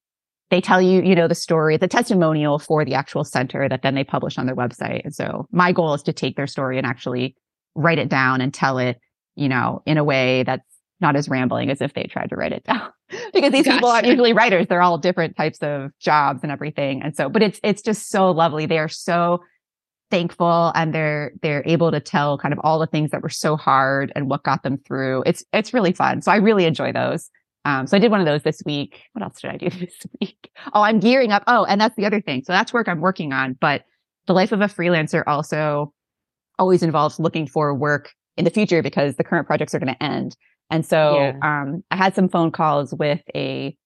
[0.50, 3.94] they tell you, you know, the story, the testimonial for the actual center that then
[3.94, 5.02] they publish on their website.
[5.02, 7.34] And so my goal is to take their story and actually
[7.74, 9.00] write it down and tell it,
[9.34, 10.62] you know, in a way that's
[11.00, 12.90] not as rambling as if they tried to write it down
[13.32, 13.78] because these gotcha.
[13.78, 14.66] people aren't usually writers.
[14.68, 17.02] They're all different types of jobs and everything.
[17.02, 18.66] And so, but it's, it's just so lovely.
[18.66, 19.42] They are so
[20.10, 23.56] thankful and they're, they're able to tell kind of all the things that were so
[23.56, 25.22] hard and what got them through.
[25.24, 26.20] It's, it's really fun.
[26.20, 27.30] So I really enjoy those.
[27.64, 29.02] Um, so I did one of those this week.
[29.12, 30.50] What else did I do this week?
[30.72, 31.44] Oh, I'm gearing up.
[31.46, 32.42] Oh, and that's the other thing.
[32.44, 33.84] So that's work I'm working on, but
[34.26, 35.92] the life of a freelancer also
[36.58, 40.02] always involves looking for work in the future because the current projects are going to
[40.02, 40.36] end.
[40.70, 41.32] And so yeah.
[41.42, 43.76] um, I had some phone calls with a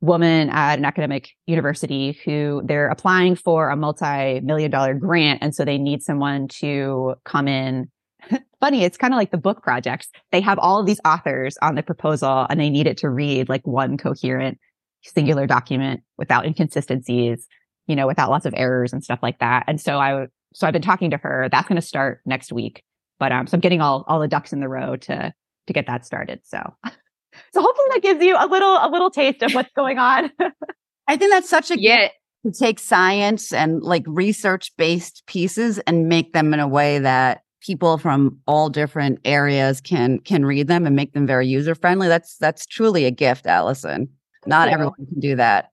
[0.00, 5.42] woman at an academic university who they're applying for a multi-million dollar grant.
[5.42, 7.90] And so they need someone to come in.
[8.60, 10.08] Funny, it's kind of like the book projects.
[10.32, 13.48] They have all of these authors on the proposal and they need it to read
[13.48, 14.58] like one coherent
[15.04, 17.46] singular document without inconsistencies,
[17.86, 19.64] you know, without lots of errors and stuff like that.
[19.66, 21.48] And so I, so I've been talking to her.
[21.50, 22.82] That's going to start next week.
[23.18, 25.32] But um, so I'm getting all all the ducks in the row to
[25.66, 26.40] to get that started.
[26.44, 30.30] So, so hopefully that gives you a little, a little taste of what's going on.
[31.08, 32.08] I think that's such a yeah.
[32.44, 37.40] To take science and like research based pieces and make them in a way that
[37.66, 42.08] people from all different areas can can read them and make them very user friendly.
[42.08, 44.08] That's that's truly a gift, Allison.
[44.46, 45.70] Not everyone can do that.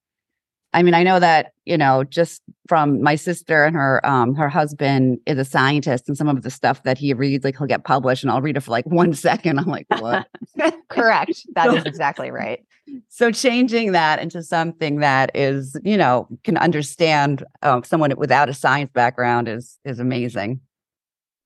[0.76, 4.50] I mean, I know that, you know, just from my sister and her um her
[4.50, 7.84] husband is a scientist and some of the stuff that he reads, like he'll get
[7.84, 9.60] published and I'll read it for like one second.
[9.60, 10.28] I'm like, what?
[10.90, 11.46] Correct.
[11.54, 12.60] That is exactly right.
[13.08, 18.54] So changing that into something that is, you know, can understand uh, someone without a
[18.54, 20.60] science background is is amazing.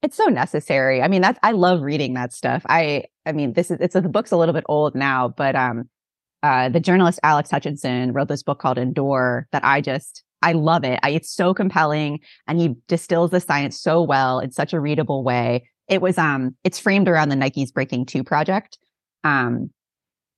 [0.08, 1.02] It's so necessary.
[1.02, 2.64] I mean, that's I love reading that stuff.
[2.70, 5.90] I I mean, this is it's the book's a little bit old now, but um
[6.44, 10.84] uh, the journalist Alex Hutchinson wrote this book called Endure that I just, I love
[10.84, 11.00] it.
[11.04, 15.24] I, it's so compelling and he distills the science so well in such a readable
[15.24, 15.68] way.
[15.90, 18.78] It was, um, it's framed around the Nike's Breaking Two project.
[19.24, 19.72] Um,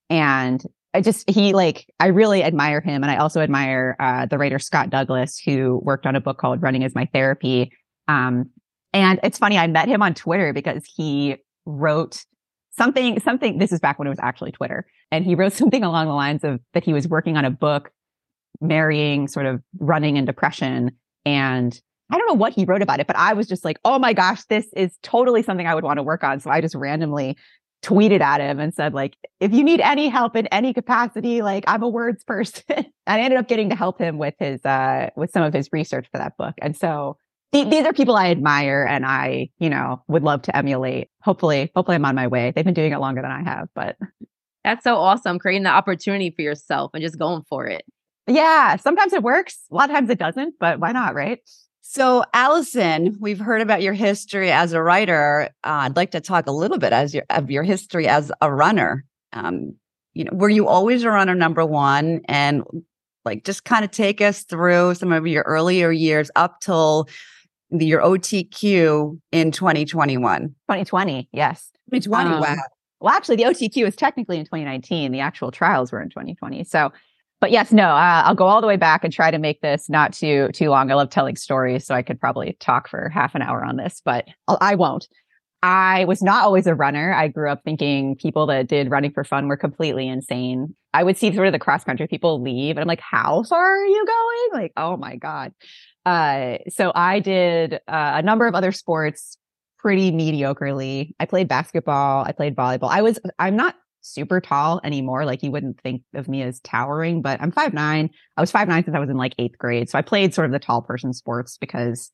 [0.09, 4.39] and I just he like I really admire him, and I also admire uh, the
[4.39, 7.71] writer Scott Douglas, who worked on a book called "Running Is My Therapy."
[8.07, 8.49] Um,
[8.93, 12.25] and it's funny, I met him on Twitter because he wrote
[12.71, 13.19] something.
[13.19, 13.57] Something.
[13.57, 16.43] This is back when it was actually Twitter, and he wrote something along the lines
[16.43, 17.91] of that he was working on a book
[18.61, 20.91] marrying sort of running and depression,
[21.25, 21.79] and
[22.11, 24.13] I don't know what he wrote about it, but I was just like, oh my
[24.13, 26.39] gosh, this is totally something I would want to work on.
[26.39, 27.37] So I just randomly
[27.81, 31.63] tweeted at him and said like if you need any help in any capacity like
[31.65, 35.09] i'm a words person and i ended up getting to help him with his uh
[35.15, 37.15] with some of his research for that book and so
[37.51, 41.71] th- these are people i admire and i you know would love to emulate hopefully
[41.75, 43.97] hopefully i'm on my way they've been doing it longer than i have but
[44.63, 47.83] that's so awesome creating the opportunity for yourself and just going for it
[48.27, 51.39] yeah sometimes it works a lot of times it doesn't but why not right
[51.91, 55.49] so, Allison, we've heard about your history as a writer.
[55.63, 58.53] Uh, I'd like to talk a little bit as your, of your history as a
[58.53, 59.05] runner.
[59.33, 59.73] Um,
[60.13, 62.21] you know, were you always a runner number one?
[62.25, 62.63] And
[63.25, 67.38] like, just kind of take us through some of your earlier years up till the,
[67.71, 70.41] your OTQ in 2021.
[70.47, 71.71] 2020, yes.
[71.91, 72.55] 2020, um, wow.
[73.01, 75.11] Well, actually, the OTQ is technically in 2019.
[75.11, 76.63] The actual trials were in 2020.
[76.65, 76.91] So
[77.41, 79.89] but yes, no, uh, I'll go all the way back and try to make this
[79.89, 80.91] not too too long.
[80.91, 84.01] I love telling stories, so I could probably talk for half an hour on this,
[84.03, 85.07] but I'll, I won't.
[85.61, 87.13] I was not always a runner.
[87.13, 90.75] I grew up thinking people that did running for fun were completely insane.
[90.93, 93.81] I would see sort of the cross country people leave, and I'm like, "How far
[93.81, 95.53] are you going?" Like, oh my god.
[96.05, 99.37] Uh, so I did uh, a number of other sports
[99.77, 101.11] pretty mediocrely.
[101.19, 102.25] I played basketball.
[102.25, 102.89] I played volleyball.
[102.89, 103.19] I was.
[103.37, 105.25] I'm not super tall anymore.
[105.25, 108.09] Like you wouldn't think of me as towering, but I'm five nine.
[108.37, 109.89] I was five nine since I was in like eighth grade.
[109.89, 112.11] So I played sort of the tall person sports because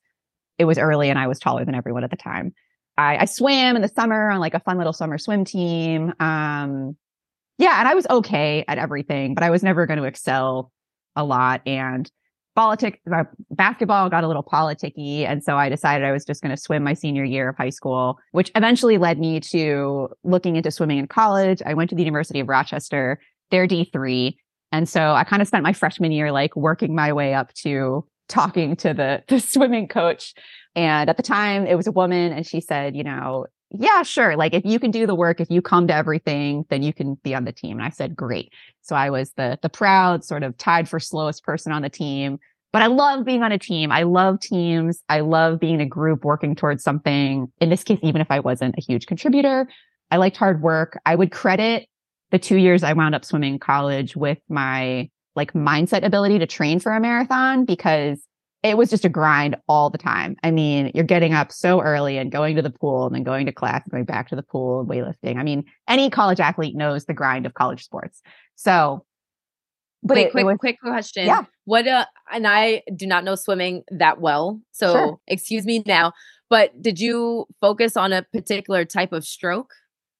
[0.58, 2.54] it was early and I was taller than everyone at the time.
[2.98, 6.12] I, I swam in the summer on like a fun little summer swim team.
[6.18, 6.96] Um,
[7.58, 10.72] yeah, and I was okay at everything, but I was never going to excel
[11.14, 11.62] a lot.
[11.66, 12.10] And
[12.56, 15.20] politics, uh, basketball got a little politicky.
[15.28, 17.70] And so I decided I was just going to swim my senior year of high
[17.70, 21.62] school, which eventually led me to looking into swimming in college.
[21.64, 24.36] I went to the University of Rochester, their D3.
[24.72, 28.04] And so I kind of spent my freshman year like working my way up to
[28.28, 30.34] talking to the, the swimming coach.
[30.74, 34.36] And at the time, it was a woman, and she said, you know, yeah, sure.
[34.36, 37.14] Like if you can do the work, if you come to everything, then you can
[37.22, 37.78] be on the team.
[37.78, 38.52] And I said, great.
[38.82, 42.38] So I was the the proud sort of tied for slowest person on the team.
[42.72, 43.90] But I love being on a team.
[43.90, 45.02] I love teams.
[45.08, 47.50] I love being a group working towards something.
[47.60, 49.68] In this case, even if I wasn't a huge contributor,
[50.10, 50.98] I liked hard work.
[51.06, 51.88] I would credit
[52.30, 56.80] the two years I wound up swimming college with my like mindset ability to train
[56.80, 58.22] for a marathon because
[58.66, 60.36] it was just a grind all the time.
[60.42, 63.46] I mean, you're getting up so early and going to the pool and then going
[63.46, 65.36] to class and going back to the pool and weightlifting.
[65.36, 68.22] I mean, any college athlete knows the grind of college sports.
[68.56, 69.04] So,
[70.02, 71.26] but Wait, it, quick, it was, quick question.
[71.26, 71.44] Yeah.
[71.64, 74.60] What, uh, and I do not know swimming that well.
[74.72, 75.20] So sure.
[75.26, 76.12] excuse me now,
[76.50, 79.72] but did you focus on a particular type of stroke?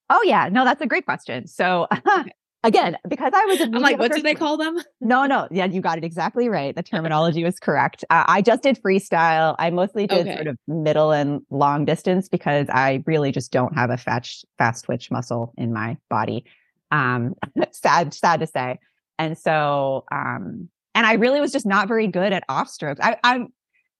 [0.08, 1.46] Oh yeah, no, that's a great question.
[1.48, 1.88] So
[2.64, 4.80] again, because I was, I'm like, what do they call them?
[5.00, 6.74] no, no, yeah, you got it exactly right.
[6.74, 8.04] The terminology was correct.
[8.10, 9.54] Uh, I just did freestyle.
[9.58, 10.34] I mostly did okay.
[10.34, 14.84] sort of middle and long distance because I really just don't have a fast, fast
[14.84, 16.44] twitch muscle in my body.
[16.90, 17.34] Um,
[17.72, 18.78] sad, sad to say.
[19.18, 23.00] And so, um, and I really was just not very good at off strokes.
[23.02, 23.52] I, I'm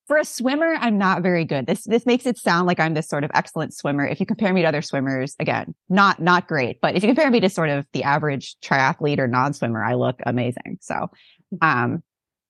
[0.06, 1.66] for a swimmer, I'm not very good.
[1.66, 4.06] This this makes it sound like I'm this sort of excellent swimmer.
[4.06, 6.80] If you compare me to other swimmers, again, not not great.
[6.80, 10.20] But if you compare me to sort of the average triathlete or non-swimmer, I look
[10.24, 10.78] amazing.
[10.80, 11.10] So
[11.60, 12.02] um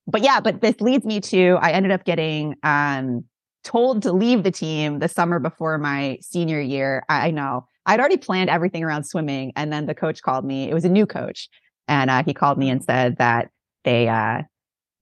[0.05, 3.23] but yeah, but this leads me to I ended up getting um
[3.63, 7.03] told to leave the team the summer before my senior year.
[7.09, 7.67] I, I know.
[7.87, 10.69] I'd already planned everything around swimming and then the coach called me.
[10.69, 11.49] It was a new coach
[11.87, 13.49] and uh, he called me and said that
[13.83, 14.43] they uh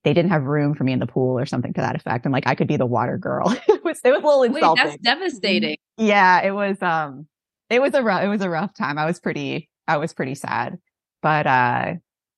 [0.05, 2.25] they didn't have room for me in the pool or something to that effect.
[2.25, 3.51] And like I could be the water girl.
[3.67, 4.83] it was it was a little insulting.
[4.85, 5.77] Wait, that's devastating.
[5.97, 7.27] Yeah, it was um
[7.69, 8.99] it was a rough it was a rough time.
[8.99, 10.77] I was pretty I was pretty sad.
[11.23, 11.93] But uh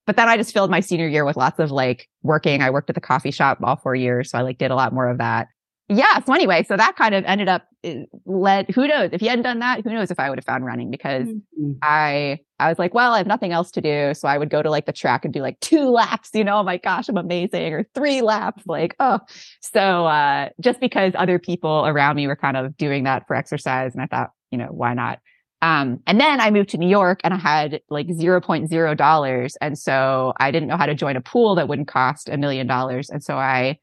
[0.06, 2.62] but then I just filled my senior year with lots of like working.
[2.62, 4.30] I worked at the coffee shop all four years.
[4.30, 5.48] So I like did a lot more of that
[5.88, 6.20] yeah.
[6.20, 8.68] So anyway, so that kind of ended up eh, led.
[8.74, 9.82] Who knows if he hadn't done that?
[9.82, 11.72] Who knows if I would have found running because mm-hmm.
[11.82, 14.62] I I was like, well, I have nothing else to do, so I would go
[14.62, 16.30] to like the track and do like two laps.
[16.34, 18.64] You know, oh my gosh, I'm amazing, or three laps.
[18.66, 19.20] Like, oh,
[19.60, 23.94] so uh, just because other people around me were kind of doing that for exercise,
[23.94, 25.20] and I thought, you know, why not?
[25.60, 29.54] Um, and then I moved to New York and I had like $0.0.
[29.60, 32.68] And so I didn't know how to join a pool that wouldn't cost a million
[32.68, 33.10] dollars.
[33.10, 33.78] And so I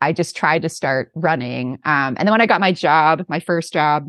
[0.00, 1.74] I just tried to start running.
[1.84, 4.08] Um, and then when I got my job, my first job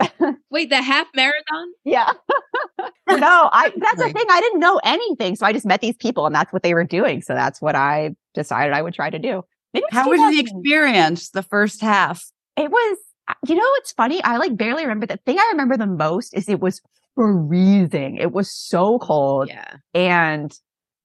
[0.50, 1.72] Wait, the half marathon?
[1.84, 2.10] Yeah.
[3.08, 4.24] no, I that's the thing.
[4.30, 5.36] I didn't know anything.
[5.36, 7.22] So I just met these people and that's what they were doing.
[7.22, 9.42] So that's what I decided I would try to do.
[9.90, 12.24] How was the experience, the first half?
[12.60, 14.22] It was, uh, you know, it's funny.
[14.22, 16.80] I like barely remember the thing I remember the most is it was
[17.14, 18.16] freezing.
[18.16, 19.48] It was so cold.
[19.48, 19.76] Yeah.
[19.94, 20.52] And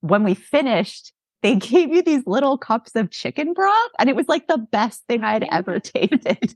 [0.02, 4.28] when we finished, they gave you these little cups of chicken broth, and it was
[4.28, 6.56] like the best thing I'd ever tasted.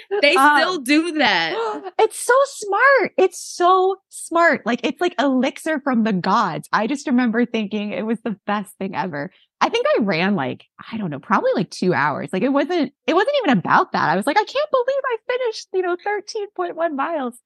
[0.22, 1.92] They um, still do that.
[1.98, 3.12] It's so smart.
[3.16, 4.66] It's so smart.
[4.66, 6.68] Like it's like elixir from the gods.
[6.72, 9.30] I just remember thinking it was the best thing ever.
[9.60, 12.28] I think I ran like, I don't know, probably like two hours.
[12.32, 14.08] Like it wasn't, it wasn't even about that.
[14.08, 17.38] I was like, I can't believe I finished, you know, 13.1 miles.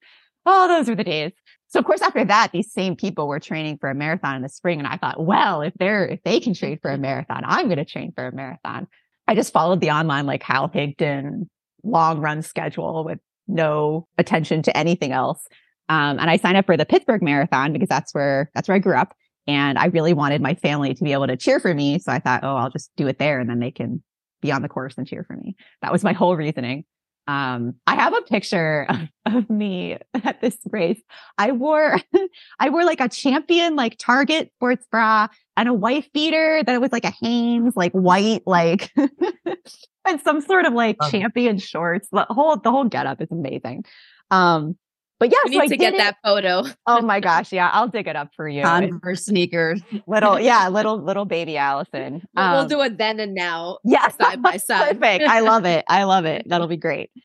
[0.45, 1.31] Oh, those were the days.
[1.67, 4.49] So of course, after that, these same people were training for a marathon in the
[4.49, 4.79] spring.
[4.79, 7.77] And I thought, well, if they're, if they can train for a marathon, I'm going
[7.77, 8.87] to train for a marathon.
[9.27, 11.47] I just followed the online like Hal Higdon
[11.83, 15.45] long run schedule with no attention to anything else.
[15.89, 18.79] Um, and I signed up for the Pittsburgh Marathon because that's where that's where I
[18.79, 19.13] grew up,
[19.47, 21.99] and I really wanted my family to be able to cheer for me.
[21.99, 24.01] So I thought, oh, I'll just do it there, and then they can
[24.41, 25.55] be on the course and cheer for me.
[25.81, 26.85] That was my whole reasoning.
[27.27, 28.87] Um, I have a picture
[29.25, 31.01] of, me at this race.
[31.37, 31.97] I wore,
[32.59, 36.91] I wore like a champion, like Target sports bra and a wife beater that was
[36.91, 42.07] like a Hanes, like white, like, and some sort of like champion shorts.
[42.11, 43.85] The whole, the whole getup is amazing.
[44.31, 44.77] Um,
[45.21, 45.97] but yeah, we so need I to get it.
[45.97, 46.63] that photo.
[46.87, 48.63] oh my gosh, yeah, I'll dig it up for you.
[48.63, 52.23] Converse sneakers, little, yeah, little little baby Allison.
[52.35, 53.77] Um, we'll do it then and now.
[53.83, 54.99] Yes, side by side.
[54.99, 55.25] Perfect.
[55.29, 55.85] I love it.
[55.87, 56.49] I love it.
[56.49, 57.11] That'll be great.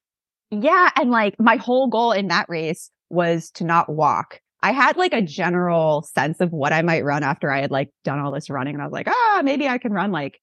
[0.52, 4.40] Yeah, and like my whole goal in that race was to not walk.
[4.62, 7.90] I had like a general sense of what I might run after I had like
[8.04, 10.38] done all this running, and I was like, ah, maybe I can run like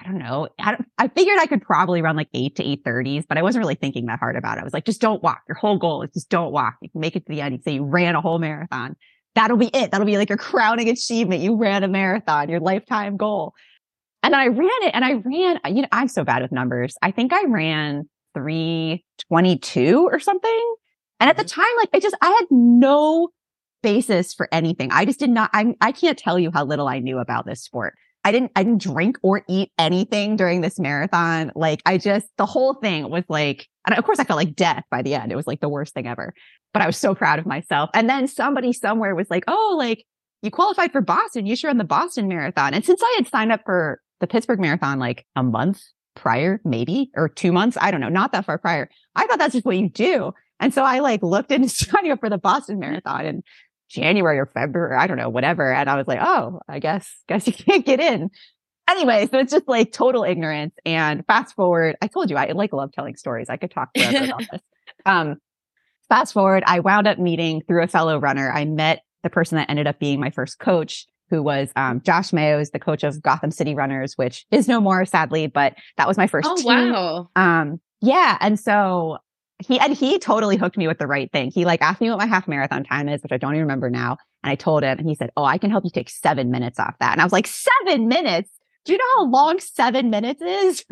[0.00, 0.48] I don't know.
[0.58, 3.42] I, don't, I figured I could probably run like eight to eight thirties, but I
[3.42, 4.62] wasn't really thinking that hard about it.
[4.62, 5.42] I was like, just don't walk.
[5.48, 6.74] Your whole goal is just don't walk.
[6.82, 7.54] You can make it to the end.
[7.54, 8.96] You say you ran a whole marathon.
[9.34, 9.90] That'll be it.
[9.90, 11.42] That'll be like your crowning achievement.
[11.42, 13.54] You ran a marathon, your lifetime goal.
[14.22, 16.96] And then I ran it and I ran, you know, I'm so bad with numbers.
[17.02, 20.74] I think I ran 322 or something.
[21.20, 21.60] And at the mm-hmm.
[21.60, 23.28] time, like I just, I had no
[23.82, 24.90] basis for anything.
[24.92, 27.62] I just did not, I, I can't tell you how little I knew about this
[27.62, 27.94] sport.
[28.24, 31.52] I didn't, I didn't drink or eat anything during this marathon.
[31.54, 34.84] Like I just, the whole thing was like, and of course I felt like death
[34.90, 35.30] by the end.
[35.30, 36.34] It was like the worst thing ever,
[36.72, 37.90] but I was so proud of myself.
[37.94, 40.04] And then somebody somewhere was like, Oh, like
[40.42, 41.46] you qualified for Boston.
[41.46, 42.74] You should run the Boston marathon.
[42.74, 45.82] And since I had signed up for the Pittsburgh marathon like a month
[46.14, 49.54] prior, maybe, or two months, I don't know, not that far prior, I thought that's
[49.54, 50.32] just what you do.
[50.60, 53.42] And so I like looked into signing up for the Boston marathon and
[53.88, 55.72] January or February, I don't know, whatever.
[55.72, 58.30] And I was like, oh, I guess, guess you can't get in.
[58.88, 60.74] Anyway, so it's just like total ignorance.
[60.84, 63.48] And fast forward, I told you I like love telling stories.
[63.48, 64.60] I could talk forever about this.
[65.06, 65.36] Um,
[66.08, 68.52] fast forward, I wound up meeting through a fellow runner.
[68.52, 72.30] I met the person that ended up being my first coach, who was um, Josh
[72.30, 76.18] Mayos, the coach of Gotham City Runners, which is no more, sadly, but that was
[76.18, 76.46] my first.
[76.50, 76.66] Oh team.
[76.66, 77.30] wow!
[77.34, 79.16] Um, yeah, and so
[79.58, 81.50] he and he totally hooked me with the right thing.
[81.50, 83.90] He like asked me what my half marathon time is, which I don't even remember
[83.90, 84.16] now.
[84.42, 86.78] And I told him, and he said, "Oh, I can help you take seven minutes
[86.78, 88.50] off that." And I was like, seven minutes?
[88.84, 90.84] Do you know how long seven minutes is?"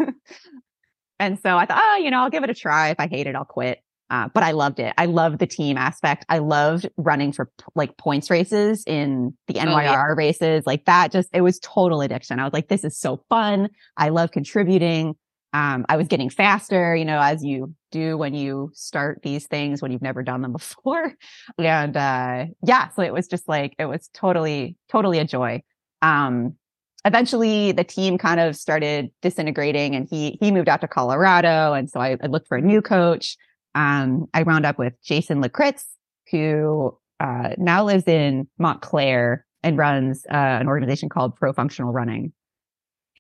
[1.19, 2.91] and so I thought, oh, you know, I'll give it a try.
[2.91, 3.83] If I hate it, I'll quit.
[4.13, 4.93] Uh, but I loved it.
[4.99, 6.27] I loved the team aspect.
[6.29, 10.05] I loved running for like points races in the NYRR oh, yeah.
[10.15, 10.67] races.
[10.67, 12.39] Like that just, it was total addiction.
[12.39, 13.71] I was like, this is so fun.
[13.97, 15.15] I love contributing.
[15.53, 19.83] Um, I was getting faster, you know, as you do when you start these things
[19.83, 21.13] when you've never done them before.
[21.59, 25.63] And uh, yeah, so it was just like it was totally, totally a joy.
[26.01, 26.57] Um,
[27.05, 31.89] eventually, the team kind of started disintegrating, and he he moved out to Colorado, and
[31.89, 33.37] so I, I looked for a new coach.
[33.75, 35.85] Um, I wound up with Jason Lakritz,
[36.31, 42.33] who uh, now lives in Montclair and runs uh, an organization called Pro Functional Running.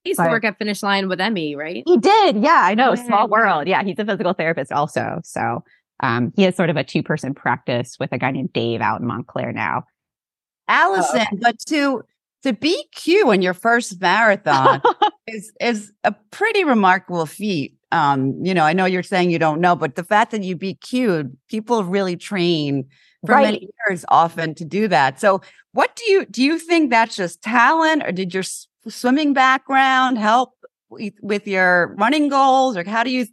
[0.05, 1.83] He used but, to work at Finish Line with Emmi, right?
[1.87, 2.43] He did.
[2.43, 2.95] Yeah, I know.
[2.95, 3.07] Yeah.
[3.07, 3.69] Small world.
[3.69, 5.21] Yeah, he's a physical therapist also.
[5.25, 5.63] So
[6.03, 9.01] Um, he has sort of a two person practice with a guy named Dave out
[9.01, 9.85] in Montclair now.
[10.69, 11.39] Allison, oh.
[11.41, 12.03] but to
[12.43, 14.83] to BQ in your first marathon
[15.27, 17.77] is is a pretty remarkable feat.
[17.93, 20.57] Um, you know, I know you're saying you don't know, but the fact that you
[20.57, 22.89] BQ'd, people really train
[23.25, 23.45] for right.
[23.45, 25.21] many years often to do that.
[25.21, 25.43] So,
[25.73, 26.43] what do you do?
[26.43, 28.45] You think that's just talent, or did your
[28.91, 30.55] swimming background help
[31.23, 33.27] with your running goals, or how do you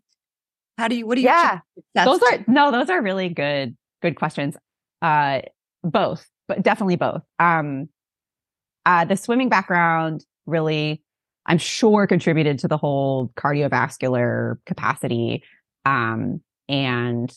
[0.78, 1.60] how do you what do you Yeah.
[2.06, 4.56] Those are no, those are really good good questions.
[5.02, 5.42] Uh
[5.84, 7.22] both, but definitely both.
[7.40, 7.90] Um
[8.86, 11.04] uh the swimming background really
[11.46, 15.44] I'm sure contributed to the whole cardiovascular capacity
[15.86, 17.34] um and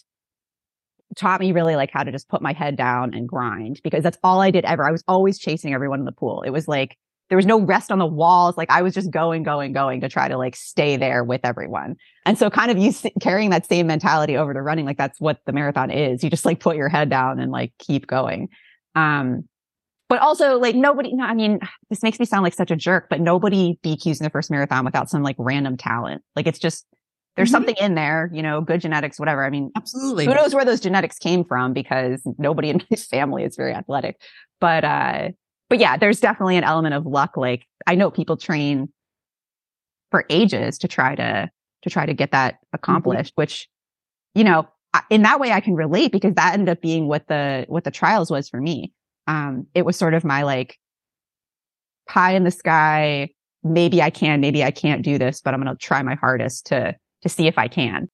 [1.16, 4.18] taught me really like how to just put my head down and grind because that's
[4.22, 4.86] all I did ever.
[4.86, 6.42] I was always chasing everyone in the pool.
[6.42, 6.96] It was like
[7.32, 8.58] there was no rest on the walls.
[8.58, 11.96] Like I was just going, going, going to try to like stay there with everyone.
[12.26, 15.38] And so kind of you carrying that same mentality over to running, like that's what
[15.46, 16.22] the marathon is.
[16.22, 18.50] You just like put your head down and like keep going.
[18.94, 19.48] Um,
[20.10, 23.06] but also like nobody, no, I mean, this makes me sound like such a jerk,
[23.08, 26.20] but nobody BQs in the first marathon without some like random talent.
[26.36, 26.84] Like it's just,
[27.36, 27.54] there's mm-hmm.
[27.54, 29.42] something in there, you know, good genetics, whatever.
[29.42, 30.26] I mean, absolutely.
[30.26, 34.20] Who knows where those genetics came from because nobody in my family is very athletic.
[34.60, 35.28] But uh
[35.72, 37.34] but yeah, there's definitely an element of luck.
[37.34, 38.90] Like I know people train
[40.10, 41.50] for ages to try to
[41.80, 42.74] to try to get that mm-hmm.
[42.74, 43.40] accomplished, mm-hmm.
[43.40, 43.68] which
[44.34, 44.68] you know,
[45.08, 47.90] in that way I can relate because that ended up being what the what the
[47.90, 48.92] trials was for me.
[49.26, 50.78] Um, it was sort of my like
[52.06, 53.30] pie in the sky.
[53.64, 56.66] Maybe I can, maybe I can't do this, but I'm going to try my hardest
[56.66, 58.10] to to see if I can.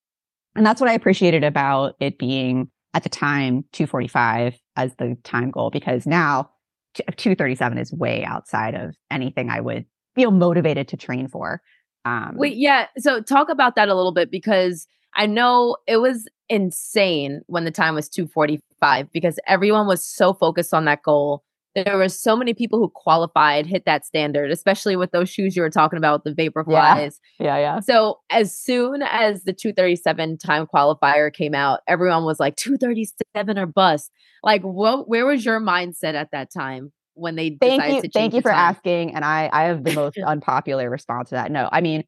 [0.54, 5.50] And that's what I appreciated about it being at the time 245 as the time
[5.50, 6.50] goal because now
[6.94, 11.62] 237 is way outside of anything I would feel motivated to train for.
[12.04, 12.86] Um, Wait, yeah.
[12.98, 17.70] So talk about that a little bit because I know it was insane when the
[17.70, 21.44] time was 245 because everyone was so focused on that goal.
[21.84, 25.62] There were so many people who qualified, hit that standard, especially with those shoes you
[25.62, 27.14] were talking about, the Vaporflies.
[27.38, 27.80] Yeah, yeah, yeah.
[27.80, 33.66] So as soon as the 237 time qualifier came out, everyone was like 237 or
[33.66, 34.10] bust.
[34.42, 35.08] Like, what?
[35.08, 38.76] Where was your mindset at that time when they thank you, thank you for time?
[38.76, 41.50] asking, and I I have the most unpopular response to that.
[41.50, 42.04] No, I mean,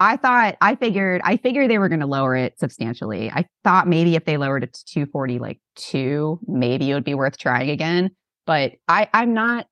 [0.00, 3.30] I thought I figured I figured they were going to lower it substantially.
[3.30, 7.14] I thought maybe if they lowered it to 240 like 2, maybe it would be
[7.14, 8.10] worth trying again.
[8.48, 9.66] But I I'm not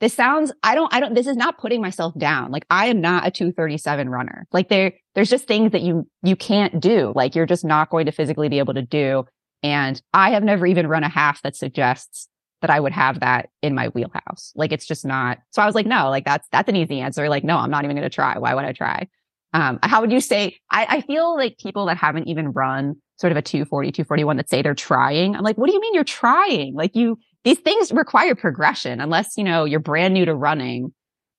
[0.00, 2.50] this sounds I don't I don't this is not putting myself down.
[2.50, 4.48] Like I am not a 237 runner.
[4.52, 7.12] Like there there's just things that you you can't do.
[7.14, 9.24] Like you're just not going to physically be able to do.
[9.62, 12.28] And I have never even run a half that suggests
[12.62, 14.52] that I would have that in my wheelhouse.
[14.56, 15.38] Like it's just not.
[15.52, 17.28] So I was like, no, like that's that's an easy answer.
[17.28, 18.36] Like, no, I'm not even going to try.
[18.38, 19.06] Why would I try?
[19.52, 20.56] Um, how would you say?
[20.68, 24.50] I, I feel like people that haven't even run sort of a 240, 241 that
[24.50, 25.36] say they're trying.
[25.36, 26.74] I'm like, what do you mean you're trying?
[26.74, 30.92] Like you, these things require progression unless, you know, you're brand new to running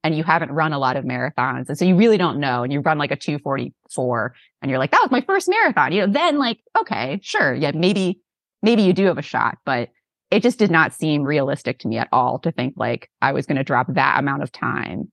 [0.05, 1.67] and you haven't run a lot of marathons.
[1.67, 2.63] And so you really don't know.
[2.63, 5.91] And you run like a 244 and you're like, that was my first marathon.
[5.91, 7.53] You know, then like, okay, sure.
[7.53, 8.21] Yeah, maybe,
[8.63, 9.89] maybe you do have a shot, but
[10.31, 13.45] it just did not seem realistic to me at all to think like I was
[13.45, 15.11] going to drop that amount of time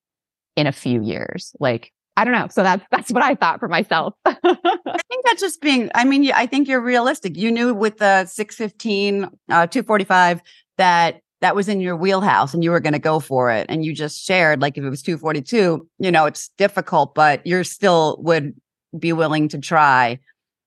[0.54, 1.56] in a few years.
[1.58, 2.46] Like, I don't know.
[2.48, 4.14] So that's that's what I thought for myself.
[4.24, 5.90] I think that's just being.
[5.96, 7.36] I mean, I think you're realistic.
[7.36, 10.40] You knew with the 615, uh, 245
[10.78, 13.66] that that was in your wheelhouse and you were going to go for it.
[13.68, 17.64] And you just shared like if it was 242, you know, it's difficult, but you're
[17.64, 18.54] still would
[18.98, 20.18] be willing to try.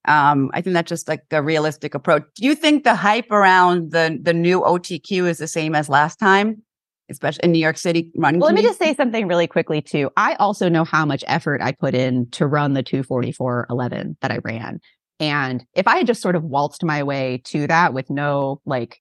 [0.06, 2.24] Um, I think that's just like a realistic approach.
[2.36, 6.18] Do you think the hype around the the new OTQ is the same as last
[6.18, 6.62] time?
[7.10, 8.40] especially in New York City running.
[8.40, 10.10] Well, let me just say something really quickly too.
[10.18, 14.40] I also know how much effort I put in to run the 244.11 that I
[14.44, 14.80] ran.
[15.20, 19.00] And if I had just sort of waltzed my way to that with no like,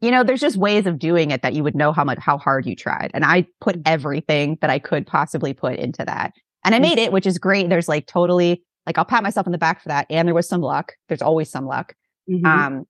[0.00, 2.38] you know, there's just ways of doing it that you would know how much, how
[2.38, 3.10] hard you tried.
[3.14, 3.82] And I put mm.
[3.86, 6.32] everything that I could possibly put into that.
[6.64, 6.82] And I mm.
[6.82, 7.68] made it, which is great.
[7.68, 10.06] There's like totally, like, I'll pat myself on the back for that.
[10.08, 10.92] And there was some luck.
[11.08, 11.94] There's always some luck.
[12.30, 12.46] Mm-hmm.
[12.46, 12.84] Um,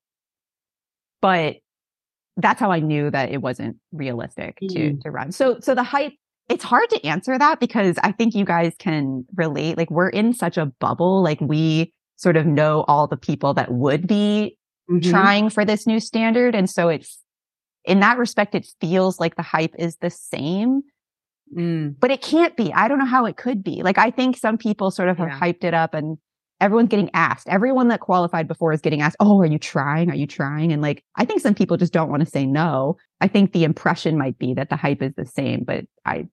[1.21, 1.57] but
[2.37, 4.69] that's how I knew that it wasn't realistic mm.
[4.73, 5.33] to to run.
[5.33, 6.13] So so the hype
[6.49, 9.77] it's hard to answer that because I think you guys can relate.
[9.77, 11.23] Like we're in such a bubble.
[11.23, 14.58] Like we sort of know all the people that would be
[14.91, 15.11] mm-hmm.
[15.11, 16.55] trying for this new standard.
[16.55, 17.19] And so it's
[17.85, 20.83] in that respect, it feels like the hype is the same.
[21.57, 21.97] Mm.
[21.99, 22.73] But it can't be.
[22.75, 23.83] I don't know how it could be.
[23.83, 26.19] Like I think some people sort of have hyped it up and
[26.61, 27.49] everyone's getting asked.
[27.49, 30.11] Everyone that qualified before is getting asked, Oh, are you trying?
[30.11, 30.73] Are you trying?
[30.73, 32.97] And like, I think some people just don't want to say no.
[33.21, 36.29] I think the impression might be that the hype is the same, but I,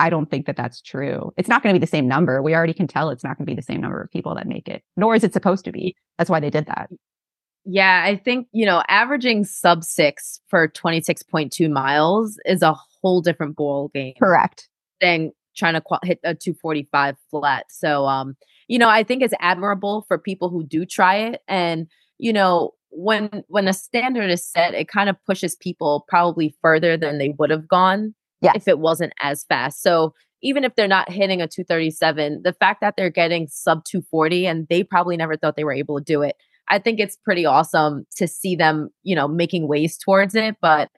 [0.00, 1.32] I don't think that that's true.
[1.36, 2.40] It's not going to be the same number.
[2.42, 4.46] We already can tell it's not going to be the same number of people that
[4.46, 5.96] make it, nor is it supposed to be.
[6.18, 6.88] That's why they did that.
[7.70, 13.56] Yeah, I think, you know, averaging sub six for 26.2 miles is a whole different
[13.56, 14.14] ball game.
[14.18, 14.70] Correct.
[15.02, 17.66] Than trying to qu- hit a 245 flat.
[17.68, 18.36] So, um,
[18.68, 21.42] you know, I think it's admirable for people who do try it.
[21.46, 26.56] And, you know, when when a standard is set, it kind of pushes people probably
[26.62, 28.54] further than they would have gone yes.
[28.56, 29.82] if it wasn't as fast.
[29.82, 34.46] So even if they're not hitting a 237, the fact that they're getting sub 240
[34.46, 36.36] and they probably never thought they were able to do it,
[36.70, 40.56] I think it's pretty awesome to see them, you know, making ways towards it.
[40.60, 40.90] But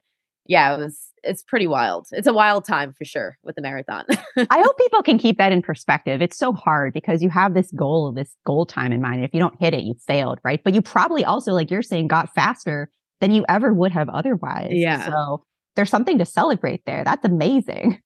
[0.45, 2.07] yeah, it was it's pretty wild.
[2.11, 4.05] It's a wild time for sure with the marathon.
[4.37, 6.21] I hope people can keep that in perspective.
[6.21, 9.23] It's so hard because you have this goal, this goal time in mind.
[9.23, 10.61] If you don't hit it, you failed, right?
[10.63, 14.71] But you probably also, like you're saying, got faster than you ever would have otherwise.
[14.71, 15.05] Yeah.
[15.05, 15.43] So
[15.75, 17.03] there's something to celebrate there.
[17.03, 17.99] That's amazing.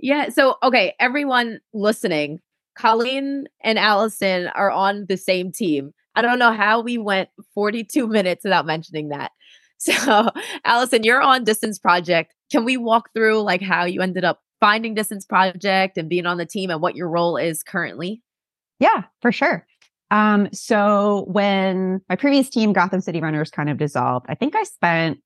[0.00, 0.28] Yeah.
[0.30, 2.40] So, okay, everyone listening,
[2.76, 5.92] Colleen and Allison are on the same team.
[6.16, 9.32] I don't know how we went 42 minutes without mentioning that.
[9.76, 10.30] So,
[10.64, 12.32] Allison, you're on Distance Project.
[12.50, 16.38] Can we walk through like how you ended up finding Distance Project and being on
[16.38, 18.22] the team and what your role is currently?
[18.78, 19.66] Yeah, for sure.
[20.10, 24.62] Um, so when my previous team, Gotham City Runners, kind of dissolved, I think I
[24.62, 25.18] spent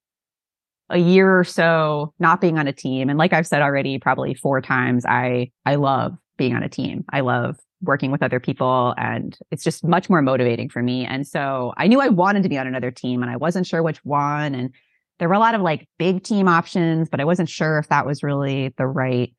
[0.91, 3.11] a year or so not being on a team.
[3.11, 7.05] And like I've said already, probably four times, I I love being on a team.
[7.13, 11.05] I love working with other people and it's just much more motivating for me.
[11.05, 13.83] And so I knew I wanted to be on another team and I wasn't sure
[13.83, 14.55] which one.
[14.55, 14.75] And
[15.19, 18.07] there were a lot of like big team options, but I wasn't sure if that
[18.07, 19.33] was really the right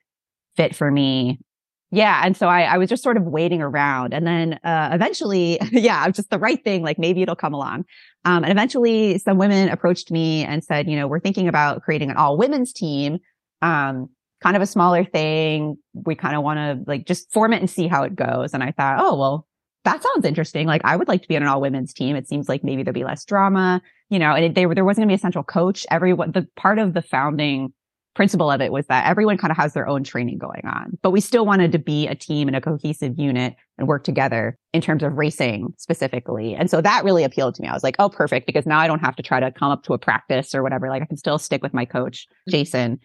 [0.55, 1.39] fit for me.
[1.91, 2.21] Yeah.
[2.23, 4.13] And so I, I was just sort of waiting around.
[4.13, 7.85] And then uh, eventually, yeah, just the right thing, like maybe it'll come along.
[8.25, 12.11] Um, and eventually some women approached me and said, you know, we're thinking about creating
[12.11, 13.19] an all women's team.
[13.61, 14.09] Um,
[14.41, 15.77] kind of a smaller thing.
[15.93, 18.53] We kind of want to like just form it and see how it goes.
[18.53, 19.47] And I thought, oh, well,
[19.85, 20.67] that sounds interesting.
[20.67, 22.15] Like I would like to be on an all women's team.
[22.15, 25.03] It seems like maybe there'll be less drama, you know, and it, they, there wasn't
[25.03, 25.85] gonna be a central coach.
[25.91, 27.73] Everyone, the part of the founding
[28.15, 31.11] principle of it was that everyone kind of has their own training going on, but
[31.11, 34.81] we still wanted to be a team and a cohesive unit and work together in
[34.81, 36.53] terms of racing specifically.
[36.53, 37.69] And so that really appealed to me.
[37.69, 38.45] I was like, oh, perfect.
[38.45, 40.89] Because now I don't have to try to come up to a practice or whatever.
[40.89, 42.51] Like I can still stick with my coach, mm-hmm.
[42.51, 42.99] Jason,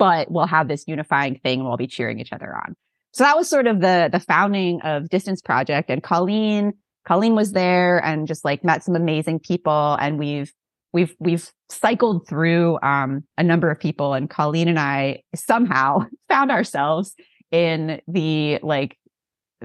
[0.00, 2.74] but we'll have this unifying thing and we'll be cheering each other on.
[3.12, 5.90] So that was sort of the the founding of Distance Project.
[5.90, 6.72] And Colleen,
[7.06, 9.98] Colleen was there and just like met some amazing people.
[10.00, 10.50] And we've
[10.94, 14.14] we've we've cycled through um, a number of people.
[14.14, 17.14] And Colleen and I somehow found ourselves
[17.52, 18.96] in the like,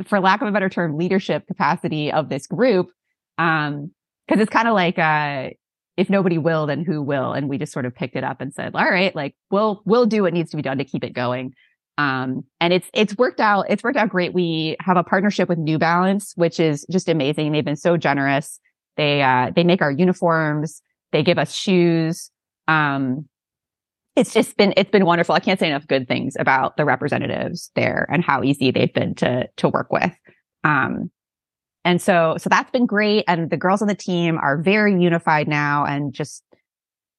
[0.06, 2.90] for lack of a better term, leadership capacity of this group.
[3.38, 3.92] Um,
[4.28, 5.52] because it's kind of like uh
[5.98, 7.34] if nobody will, then who will?
[7.34, 10.06] And we just sort of picked it up and said, all right, like we'll we'll
[10.06, 11.54] do what needs to be done to keep it going.
[11.98, 13.66] Um, and it's it's worked out.
[13.70, 14.34] It's worked out great.
[14.34, 17.52] We have a partnership with New Balance, which is just amazing.
[17.52, 18.60] They've been so generous.
[18.98, 20.82] They uh, they make our uniforms.
[21.12, 22.30] They give us shoes.
[22.68, 23.28] Um,
[24.16, 25.36] it's just been it's been wonderful.
[25.36, 29.16] I can't say enough good things about the representatives there and how easy they've been
[29.16, 30.12] to to work with.
[30.66, 31.12] Um,
[31.86, 33.24] and so, so that's been great.
[33.28, 36.44] And the girls on the team are very unified now and just,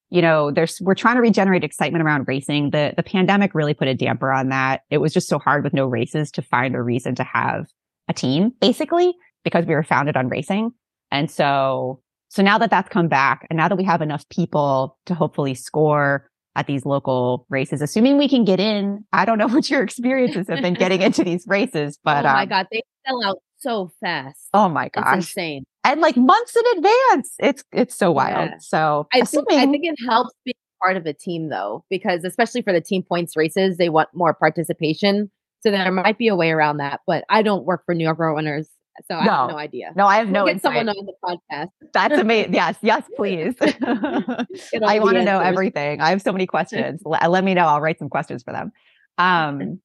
[0.09, 2.71] you know, there's, we're trying to regenerate excitement around racing.
[2.71, 4.81] The, the pandemic really put a damper on that.
[4.89, 7.67] It was just so hard with no races to find a reason to have
[8.09, 9.15] a team basically
[9.45, 10.71] because we were founded on racing.
[11.11, 14.97] And so, so now that that's come back and now that we have enough people
[15.05, 19.05] to hopefully score at these local races, assuming we can get in.
[19.13, 22.43] I don't know what your experiences have been getting into these races, but oh my
[22.43, 24.47] um, god, they sell out so fast.
[24.53, 25.17] Oh my gosh.
[25.17, 25.63] It's insane.
[25.83, 27.33] And like months in advance.
[27.39, 28.49] It's it's so wild.
[28.51, 28.57] Yeah.
[28.59, 32.23] So I assuming- think I think it helps being part of a team though, because
[32.23, 35.31] especially for the team points races, they want more participation.
[35.61, 36.99] So there might be a way around that.
[37.07, 38.69] But I don't work for New York Runners.
[39.07, 39.31] So I no.
[39.31, 39.91] have no idea.
[39.95, 40.43] No, I have no.
[40.43, 41.69] We'll get someone on the podcast.
[41.93, 42.53] That's amazing.
[42.55, 43.53] yes, yes, please.
[43.61, 46.01] I want to know everything.
[46.01, 47.01] I have so many questions.
[47.05, 47.65] let, let me know.
[47.65, 48.71] I'll write some questions for them.
[49.19, 49.79] Um,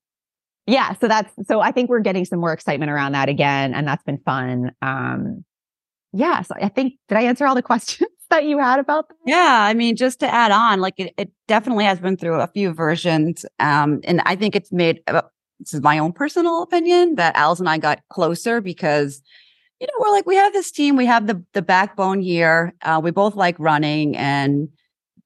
[0.66, 3.86] yeah so that's so i think we're getting some more excitement around that again and
[3.86, 5.44] that's been fun um
[6.12, 9.16] yeah so i think did i answer all the questions that you had about that?
[9.26, 12.46] yeah i mean just to add on like it, it definitely has been through a
[12.48, 15.22] few versions um and i think it's made uh,
[15.58, 19.22] this is my own personal opinion that alice and i got closer because
[19.80, 23.00] you know we're like we have this team we have the the backbone here uh,
[23.02, 24.68] we both like running and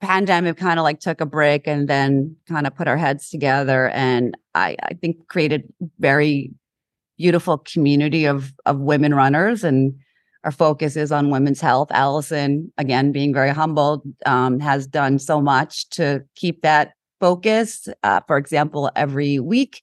[0.01, 3.88] pandemic kind of like took a break and then kind of put our heads together
[3.90, 6.53] and I, I think created very
[7.16, 9.94] beautiful community of of women runners and
[10.44, 11.88] our focus is on women's health.
[11.90, 17.88] Allison, again, being very humble, um, has done so much to keep that focus.
[18.05, 19.82] Uh, for example, every week,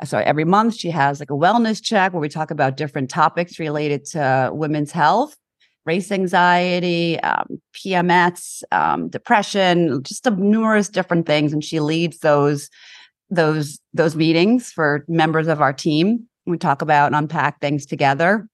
[0.00, 3.10] uh, sorry, every month, she has like a wellness check where we talk about different
[3.10, 5.36] topics related to women's health
[5.86, 11.52] race anxiety, um, PMS, um, depression, just a numerous different things.
[11.52, 12.70] And she leads those
[13.30, 16.26] those those meetings for members of our team.
[16.46, 18.46] We talk about and unpack things together.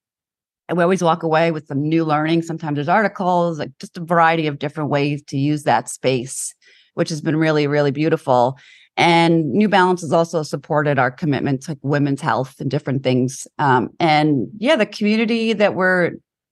[0.69, 2.43] And we always walk away with some new learning.
[2.43, 6.55] Sometimes there's articles, like just a variety of different ways to use that space,
[6.93, 8.57] which has been really, really beautiful.
[8.95, 13.47] And New Balance has also supported our commitment to women's health and different things.
[13.57, 16.11] Um, and yeah, the community that we're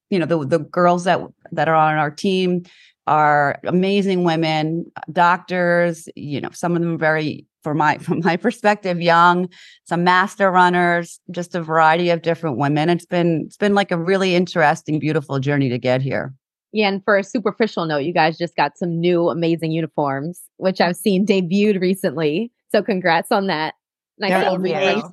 [0.10, 2.64] you know the the girls that that are on our team
[3.08, 9.02] are amazing women doctors you know some of them very from my from my perspective
[9.02, 9.48] young
[9.86, 13.98] some master runners just a variety of different women it's been it's been like a
[13.98, 16.34] really interesting beautiful journey to get here
[16.72, 20.80] yeah, and for a superficial note, you guys just got some new amazing uniforms, which
[20.80, 22.52] I've seen debuted recently.
[22.72, 23.74] So congrats on that.
[24.20, 24.32] Nice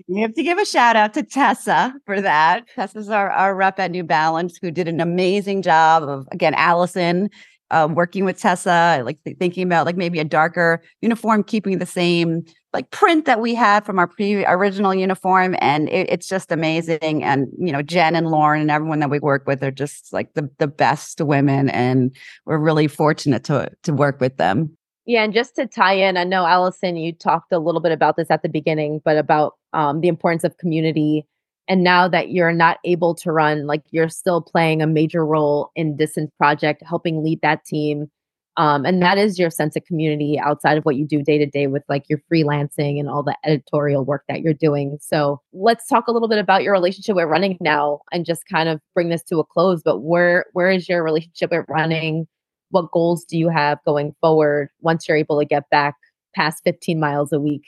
[0.09, 2.67] we have to give a shout out to Tessa for that.
[2.75, 7.31] Tessa's our, our rep at New Balance who did an amazing job of, again, Allison
[7.71, 11.87] um, working with Tessa, like th- thinking about like maybe a darker uniform, keeping the
[11.87, 15.57] same like print that we had from our pre original uniform.
[15.61, 17.25] And it, it's just amazing.
[17.25, 20.35] And, you know, Jen and Lauren and everyone that we work with are just like
[20.35, 21.69] the, the best women.
[21.71, 24.77] And we're really fortunate to, to work with them.
[25.07, 28.17] Yeah, and just to tie in, I know Allison, you talked a little bit about
[28.17, 31.25] this at the beginning, but about um, the importance of community.
[31.69, 35.71] And now that you're not able to run, like you're still playing a major role
[35.77, 38.11] in Distance Project, helping lead that team.
[38.57, 41.47] Um, and that is your sense of community outside of what you do day to
[41.47, 44.99] day with like your freelancing and all the editorial work that you're doing.
[45.01, 48.69] So let's talk a little bit about your relationship with running now and just kind
[48.69, 49.83] of bring this to a close.
[49.85, 52.27] But where where is your relationship with running?
[52.71, 55.95] What goals do you have going forward once you're able to get back
[56.35, 57.65] past 15 miles a week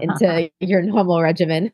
[0.00, 1.72] into your normal regimen?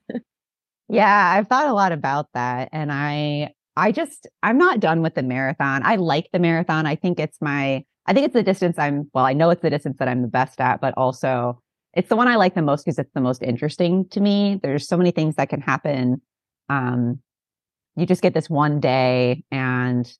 [0.88, 5.14] yeah, I've thought a lot about that and I I just I'm not done with
[5.14, 5.82] the marathon.
[5.84, 6.86] I like the marathon.
[6.86, 9.70] I think it's my I think it's the distance I'm well, I know it's the
[9.70, 11.60] distance that I'm the best at, but also
[11.92, 14.60] it's the one I like the most because it's the most interesting to me.
[14.62, 16.22] There's so many things that can happen.
[16.68, 17.20] Um
[17.96, 20.10] you just get this one day and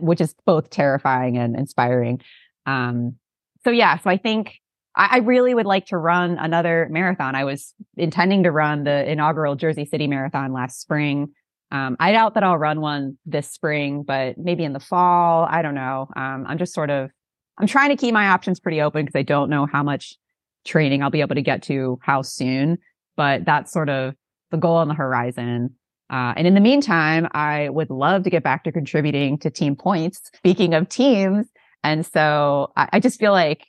[0.00, 2.20] which is both terrifying and inspiring.
[2.66, 3.16] Um,
[3.64, 4.60] so yeah, so I think
[4.94, 7.34] I, I, really would like to run another marathon.
[7.34, 11.32] I was intending to run the inaugural Jersey City Marathon last spring.
[11.70, 15.46] Um, I doubt that I'll run one this spring, but maybe in the fall.
[15.48, 16.08] I don't know.
[16.16, 17.10] Um, I'm just sort of
[17.58, 20.16] I'm trying to keep my options pretty open because I don't know how much
[20.64, 22.78] training I'll be able to get to how soon.
[23.16, 24.14] But that's sort of
[24.50, 25.74] the goal on the horizon.
[26.10, 29.76] Uh, and in the meantime, I would love to get back to contributing to team
[29.76, 30.30] points.
[30.34, 31.46] Speaking of teams.
[31.84, 33.66] And so I, I just feel like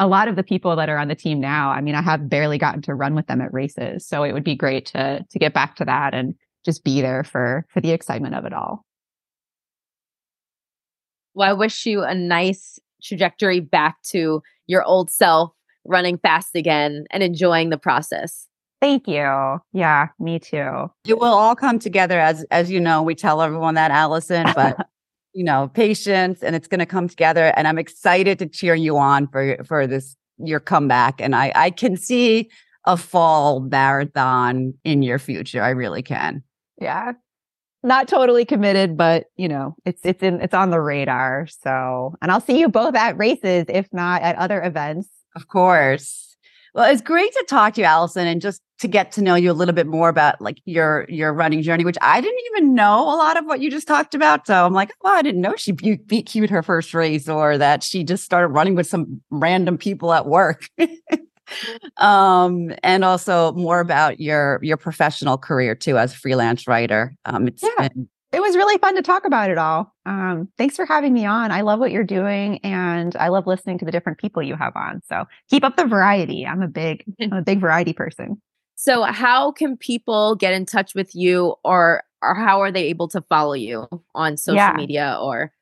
[0.00, 2.28] a lot of the people that are on the team now, I mean, I have
[2.28, 4.06] barely gotten to run with them at races.
[4.06, 7.22] So it would be great to, to get back to that and just be there
[7.22, 8.84] for, for the excitement of it all.
[11.34, 15.52] Well, I wish you a nice trajectory back to your old self,
[15.84, 18.48] running fast again and enjoying the process.
[18.80, 19.60] Thank you.
[19.72, 20.90] Yeah, me too.
[21.06, 24.76] It will all come together as as you know, we tell everyone that Allison, but
[25.32, 28.96] you know, patience and it's going to come together and I'm excited to cheer you
[28.98, 32.50] on for for this your comeback and I I can see
[32.84, 35.62] a fall marathon in your future.
[35.62, 36.42] I really can.
[36.80, 37.12] Yeah.
[37.82, 41.46] Not totally committed, but you know, it's it's in it's on the radar.
[41.46, 45.08] So, and I'll see you both at races if not at other events.
[45.36, 46.33] Of course.
[46.74, 49.50] Well, it's great to talk to you, Allison, and just to get to know you
[49.50, 53.02] a little bit more about like your your running journey, which I didn't even know
[53.02, 54.48] a lot of what you just talked about.
[54.48, 57.84] So I'm like, oh, I didn't know she beat, BQ'd her first race, or that
[57.84, 60.68] she just started running with some random people at work.
[61.98, 67.14] um, and also more about your your professional career too as a freelance writer.
[67.24, 67.88] Um, it's yeah.
[67.88, 69.94] been it was really fun to talk about it all.
[70.06, 71.50] Um, thanks for having me on.
[71.50, 74.74] I love what you're doing, and I love listening to the different people you have
[74.76, 75.00] on.
[75.08, 76.46] So keep up the variety.
[76.46, 78.40] I'm a big, I'm a big variety person.
[78.76, 83.08] So, how can people get in touch with you, or or how are they able
[83.08, 84.74] to follow you on social yeah.
[84.76, 85.16] media?
[85.20, 85.52] Or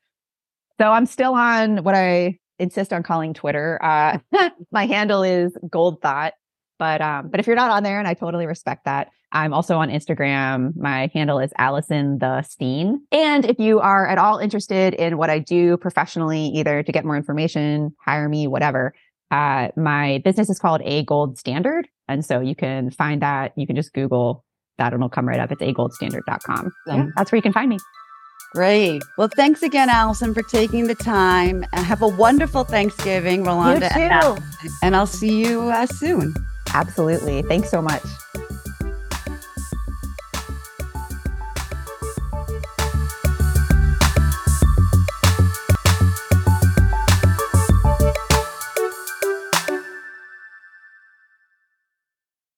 [0.79, 3.79] so I'm still on what I insist on calling Twitter.
[3.83, 4.17] Uh,
[4.71, 6.33] my handle is Gold Thought,
[6.79, 9.09] but um, but if you're not on there, and I totally respect that.
[9.33, 10.73] I'm also on Instagram.
[10.77, 13.01] My handle is Allison the Steen.
[13.11, 17.03] And if you are at all interested in what I do professionally, either to get
[17.03, 18.93] more information, hire me, whatever,
[19.31, 21.87] uh, my business is called A Gold Standard.
[22.07, 23.53] And so you can find that.
[23.55, 24.45] You can just Google
[24.77, 25.51] that and it'll come right up.
[25.51, 26.71] It's agoldstandard.com.
[26.87, 27.79] Yeah, that's where you can find me.
[28.53, 29.01] Great.
[29.17, 31.63] Well, thanks again, Allison, for taking the time.
[31.73, 33.89] Have a wonderful Thanksgiving, Rolanda.
[33.95, 34.69] You too.
[34.83, 36.35] And I'll see you uh, soon.
[36.71, 37.41] Absolutely.
[37.43, 38.03] Thanks so much.